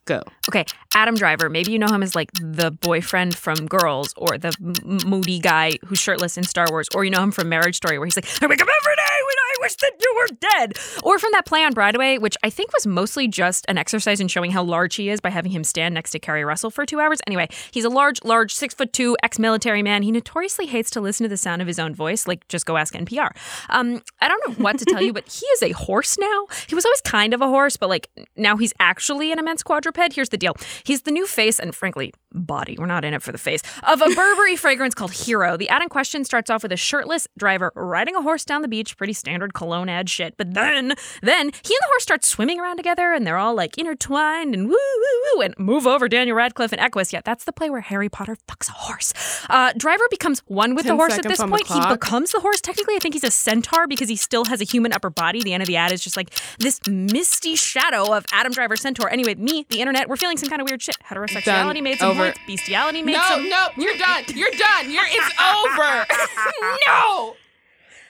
go. 0.10 0.22
Okay, 0.50 0.66
Adam 0.96 1.16
Driver. 1.16 1.50
Maybe 1.50 1.72
you 1.72 1.80
know 1.80 1.88
him 1.88 2.04
as 2.04 2.16
like 2.16 2.30
the 2.34 2.72
boyfriend 2.72 3.36
from 3.38 3.66
Girls, 3.68 4.14
or 4.18 4.38
the 4.38 4.54
m- 4.60 4.98
moody 5.10 5.40
guy 5.40 5.74
who's 5.86 6.00
shirtless 6.00 6.38
in 6.38 6.44
Star 6.44 6.68
Wars, 6.70 6.88
or 6.94 7.06
you 7.06 7.12
know 7.12 7.22
him 7.24 7.32
from 7.32 7.48
Marriage 7.48 7.76
Story, 7.78 7.98
where 7.98 8.06
he's 8.06 8.18
like, 8.18 8.26
"I 8.44 8.48
wake 8.48 8.62
up 8.62 8.68
every 8.68 8.96
day 8.96 9.18
when 9.28 9.36
wish 9.62 9.76
that 9.76 9.94
you 10.00 10.14
were 10.16 10.36
dead," 10.40 10.78
or 11.04 11.20
from 11.20 11.32
that 11.34 11.46
play 11.46 11.64
on 11.64 11.74
Broadway, 11.74 12.18
which 12.18 12.38
I 12.44 12.50
think 12.50 12.74
was 12.74 12.86
mostly 12.86 13.28
just 13.28 13.66
an 13.68 13.78
exercise 13.78 14.20
in 14.20 14.28
showing 14.28 14.52
how 14.52 14.64
large 14.64 14.96
he 14.96 15.10
is 15.10 15.20
by 15.20 15.30
having 15.30 15.52
him 15.52 15.64
stand 15.64 15.94
next 15.94 16.12
to 16.12 16.20
Keri 16.20 16.44
Russell 16.44 16.72
for 16.72 16.86
two 16.86 17.00
hours. 17.00 17.20
Anyway, 17.28 17.48
he's 17.72 17.86
a 17.86 17.90
large, 17.90 18.24
large, 18.24 18.54
six 18.54 18.74
foot 18.74 18.94
two 18.94 19.18
ex-military 19.24 19.84
man. 19.84 20.04
He 20.04 20.12
notoriously 20.12 20.66
hates 20.66 20.90
to 20.92 21.02
listen 21.02 21.24
to 21.24 21.30
the 21.30 21.38
sound 21.38 21.62
of 21.62 21.68
his 21.68 21.80
own 21.80 21.96
voice. 21.96 22.28
Like, 22.28 22.48
just 22.48 22.66
go 22.66 22.78
ask 22.78 22.94
NPR. 22.94 23.32
Um, 23.70 24.02
I 24.22 24.28
don't 24.28 24.48
know 24.48 24.64
what 24.64 24.78
to 24.80 24.86
tell 24.86 25.02
you, 25.02 25.14
but 25.14 25.28
he 25.32 25.46
is 25.48 25.64
a 25.64 25.72
horse 25.72 26.18
now. 26.18 26.48
He 26.68 26.76
was 26.76 26.86
always 26.86 27.02
kind 27.02 27.34
of 27.34 27.42
a 27.42 27.48
horse, 27.48 27.78
but 27.78 27.90
like 27.90 28.10
now 28.36 28.58
he's 28.58 28.74
actually 28.80 29.32
an 29.32 29.40
immense 29.40 29.64
quadruped. 29.64 30.14
Here's 30.14 30.30
the 30.30 30.38
deal: 30.38 30.56
he's 30.84 31.04
the 31.04 31.12
new 31.12 31.26
face, 31.26 31.60
and 31.60 31.74
frankly, 31.74 32.14
body. 32.34 32.76
We're 32.78 32.86
not 32.86 33.06
in 33.06 33.14
it 33.14 33.22
for 33.22 33.32
the 33.32 33.38
face 33.38 33.62
of 33.84 34.02
a 34.02 34.06
Burberry 34.06 34.56
fragrance 34.56 34.94
called 34.94 35.12
Hero. 35.12 35.58
The 35.58 35.70
ad 35.70 35.82
in 35.82 35.90
question 35.90 36.24
starts 36.24 36.50
off 36.50 36.64
with 36.64 36.72
a 36.72 36.78
shirtless 36.78 37.28
driver 37.38 37.72
riding 37.76 38.16
a 38.16 38.22
horse 38.22 38.46
down 38.46 38.62
the 38.62 38.68
beach. 38.68 38.98
Pretty 38.98 39.14
standard 39.14 39.39
cologne 39.48 39.90
ad 39.90 40.10
shit. 40.10 40.36
But 40.38 40.54
then, 40.54 40.94
then 41.22 41.46
he 41.46 41.74
and 41.74 41.82
the 41.82 41.88
horse 41.88 42.04
start 42.04 42.24
swimming 42.24 42.60
around 42.60 42.78
together, 42.78 43.14
and 43.14 43.26
they're 43.26 43.38
all 43.38 43.56
like 43.56 43.78
intertwined 43.78 44.54
and 44.54 44.68
woo 44.68 44.72
woo 44.76 45.36
woo 45.36 45.42
and 45.42 45.58
move 45.58 45.88
over 45.88 46.08
Daniel 46.08 46.36
Radcliffe 46.38 46.72
and 46.72 46.82
Equus. 46.82 47.12
Yeah, 47.14 47.22
that's 47.24 47.44
the 47.46 47.52
play 47.54 47.70
where 47.70 47.82
Harry 47.82 48.10
Potter 48.10 48.38
fucks 48.48 48.70
a 48.70 48.74
horse. 48.74 49.14
Uh, 49.50 49.74
driver 49.78 50.04
becomes 50.10 50.40
one 50.48 50.76
with 50.76 50.86
the 50.86 50.96
horse 50.96 51.18
at 51.18 51.24
this 51.24 51.40
point. 51.40 51.68
He 51.68 51.80
becomes 51.88 52.32
the 52.32 52.40
horse. 52.40 52.62
Technically, 52.62 52.96
I 52.96 53.00
think 53.00 53.16
he's 53.16 53.24
a 53.24 53.32
centaur 53.32 53.88
because 53.88 54.10
he 54.10 54.16
still 54.16 54.46
has 54.46 54.62
a 54.62 54.66
human 54.66 54.94
upper 54.94 55.10
body. 55.10 55.42
The 55.44 55.54
end 55.54 55.64
of 55.64 55.68
the 55.68 55.76
ad 55.78 55.92
is 55.92 56.02
just 56.02 56.18
like 56.18 56.32
this 56.60 56.80
misty 56.88 57.56
shadow 57.56 58.14
of 58.16 58.26
Adam 58.32 58.52
Driver 58.52 58.76
centaur. 58.76 59.10
Anyway, 59.10 59.36
me, 59.36 59.66
the 59.70 59.80
internet, 59.80 60.10
we're 60.10 60.18
feeling 60.18 60.38
some 60.38 60.50
kind 60.50 60.62
of 60.62 60.68
weird 60.70 60.82
shit. 60.82 60.98
Heterosexuality 61.08 61.44
Done. 61.76 61.84
made 61.84 62.00
some 62.00 62.12
Over. 62.12 62.24
points. 62.26 62.40
Bestiality 62.48 63.02
made 63.02 63.14
No, 63.14 63.24
some. 63.28 63.50
no, 63.50 63.68
you're 63.78 63.98
done. 63.98 64.24
You're 64.36 64.52
done. 64.52 64.92
You're 64.92 65.06
it's 65.08 65.36
over. 65.42 66.06
no. 66.88 67.36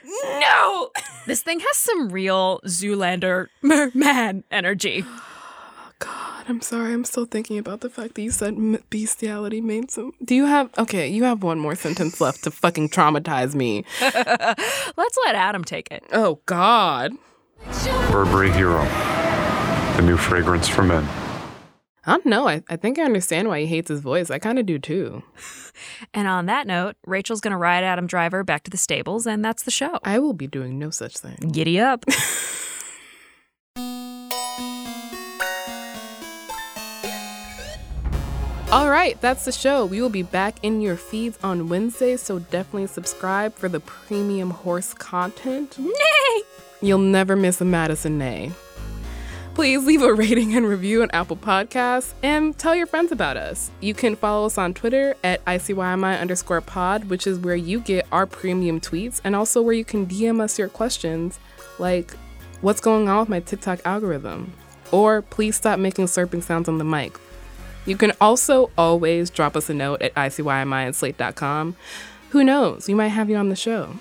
No. 0.04 0.90
This 1.26 1.42
thing 1.42 1.60
has 1.60 1.78
some 1.78 2.10
real 2.10 2.60
Zoolander 2.66 3.48
merman 3.62 4.44
energy. 4.52 5.04
God, 6.00 6.46
I'm 6.48 6.62
sorry. 6.62 6.94
I'm 6.94 7.04
still 7.04 7.26
thinking 7.26 7.58
about 7.58 7.82
the 7.82 7.90
fact 7.90 8.16
that 8.16 8.22
you 8.22 8.32
said 8.32 8.54
m- 8.54 8.78
bestiality 8.90 9.60
made 9.60 9.92
some. 9.92 10.14
Do 10.24 10.34
you 10.34 10.46
have 10.46 10.70
okay? 10.78 11.08
You 11.10 11.26
have 11.26 11.44
one 11.44 11.60
more 11.60 11.76
sentence 11.76 12.22
left 12.22 12.44
to 12.46 12.52
fucking 12.52 12.90
traumatize 12.90 13.54
me. 13.54 13.84
Let's 14.02 15.18
let 15.26 15.36
Adam 15.36 15.64
take 15.66 15.92
it. 15.92 16.04
Oh 16.14 16.40
God. 16.46 17.12
Burberry 18.10 18.52
Hero, 18.52 18.82
the 19.98 20.02
new 20.04 20.16
fragrance 20.16 20.70
for 20.70 20.84
men. 20.84 21.06
I 22.10 22.14
don't 22.14 22.26
know. 22.26 22.48
I, 22.48 22.64
I 22.68 22.76
think 22.76 22.98
I 22.98 23.04
understand 23.04 23.50
why 23.50 23.60
he 23.60 23.68
hates 23.68 23.88
his 23.88 24.00
voice. 24.00 24.32
I 24.32 24.40
kind 24.40 24.58
of 24.58 24.66
do 24.66 24.80
too. 24.80 25.22
And 26.14 26.28
on 26.28 26.48
that 26.48 26.66
note, 26.66 26.96
Rachel's 27.06 27.40
going 27.40 27.52
to 27.52 27.58
ride 27.58 27.84
Adam 27.84 28.08
Driver 28.08 28.44
back 28.44 28.64
to 28.64 28.72
the 28.72 28.78
stables, 28.78 29.28
and 29.28 29.46
that's 29.46 29.64
the 29.64 29.72
show. 29.72 30.00
I 30.04 30.18
will 30.18 30.34
be 30.34 30.48
doing 30.48 30.80
no 30.80 30.90
such 30.90 31.18
thing. 31.18 31.38
Giddy 31.52 31.80
up. 31.80 32.04
All 38.72 38.90
right, 38.90 39.20
that's 39.22 39.46
the 39.46 39.52
show. 39.52 39.86
We 39.86 40.02
will 40.02 40.10
be 40.10 40.24
back 40.24 40.56
in 40.64 40.82
your 40.82 40.98
feeds 40.98 41.38
on 41.44 41.70
Wednesday, 41.70 42.18
so 42.18 42.40
definitely 42.40 42.88
subscribe 42.88 43.54
for 43.56 43.70
the 43.70 43.80
premium 43.80 44.50
horse 44.50 44.94
content. 44.96 45.78
Nay! 45.78 46.42
You'll 46.82 47.00
never 47.00 47.36
miss 47.36 47.62
a 47.62 47.66
Madison 47.66 48.18
Nay. 48.18 48.52
Please 49.60 49.86
leave 49.86 50.04
a 50.04 50.14
rating 50.14 50.56
and 50.56 50.66
review 50.66 51.02
on 51.02 51.12
Apple 51.12 51.36
Podcasts 51.36 52.14
and 52.24 52.58
tell 52.58 52.74
your 52.74 52.88
friends 52.88 53.12
about 53.12 53.36
us. 53.36 53.72
You 53.82 53.94
can 53.94 54.16
follow 54.16 54.46
us 54.46 54.58
on 54.58 54.74
Twitter 54.74 55.16
at 55.22 55.44
ICYMI 55.44 56.18
underscore 56.18 56.62
pod, 56.62 57.10
which 57.10 57.28
is 57.28 57.40
where 57.40 57.58
you 57.58 57.82
get 57.82 58.08
our 58.10 58.26
premium 58.26 58.80
tweets 58.80 59.20
and 59.22 59.36
also 59.36 59.62
where 59.62 59.74
you 59.74 59.84
can 59.84 60.08
DM 60.08 60.40
us 60.40 60.58
your 60.58 60.70
questions 60.70 61.42
like, 61.78 62.14
what's 62.62 62.80
going 62.80 63.10
on 63.10 63.20
with 63.20 63.28
my 63.28 63.42
TikTok 63.42 63.82
algorithm? 63.84 64.54
Or 64.94 65.24
please 65.24 65.58
stop 65.58 65.78
making 65.78 66.06
slurping 66.06 66.42
sounds 66.42 66.70
on 66.70 66.78
the 66.78 66.86
mic. 66.86 67.20
You 67.86 67.98
can 67.98 68.14
also 68.22 68.72
always 68.78 69.30
drop 69.30 69.58
us 69.58 69.70
a 69.70 69.74
note 69.74 70.02
at 70.02 70.16
ICYMI 70.16 70.96
slate.com. 70.96 71.76
Who 72.30 72.46
knows? 72.46 72.88
We 72.88 72.94
might 72.94 73.10
have 73.10 73.30
you 73.30 73.36
on 73.36 73.50
the 73.50 73.58
show. 73.58 74.00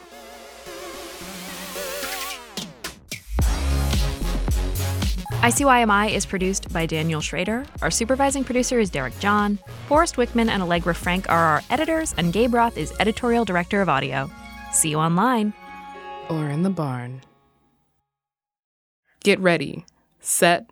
ICYMI 5.39 6.13
is 6.13 6.27
produced 6.27 6.73
by 6.73 6.85
Daniel 6.85 7.21
Schrader. 7.21 7.65
Our 7.81 7.93
supervising 7.93 8.43
producer 8.43 8.81
is 8.81 8.91
Derek 8.91 9.17
John. 9.21 9.61
Forrest 9.87 10.17
Wickman 10.17 10.49
and 10.49 10.61
Allegra 10.61 10.95
Frank 10.95 11.29
are 11.29 11.45
our 11.45 11.63
editors, 11.71 12.13
and 12.19 12.33
Gabe 12.33 12.55
Roth 12.55 12.77
is 12.77 12.93
editorial 12.99 13.45
director 13.45 13.81
of 13.81 13.89
audio. 13.89 14.29
See 14.73 14.91
you 14.91 14.99
online. 14.99 15.53
Or 16.29 16.49
in 16.49 16.65
the 16.65 16.71
barn. 16.71 17.21
Get 19.23 19.39
ready. 19.39 19.87
Set. 20.19 20.69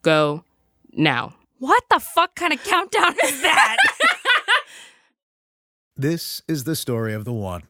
Go. 0.00 0.44
Now. 0.92 1.34
What 1.58 1.84
the 1.90 2.00
fuck 2.00 2.34
kind 2.34 2.54
of 2.54 2.64
countdown 2.64 3.14
is 3.22 3.42
that? 3.42 3.76
This 5.98 6.42
is 6.46 6.64
the 6.64 6.76
story 6.76 7.14
of 7.14 7.24
the 7.24 7.32
one. 7.32 7.62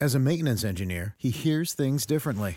As 0.00 0.14
a 0.14 0.18
maintenance 0.18 0.64
engineer, 0.64 1.14
he 1.18 1.28
hears 1.28 1.74
things 1.74 2.06
differently. 2.06 2.56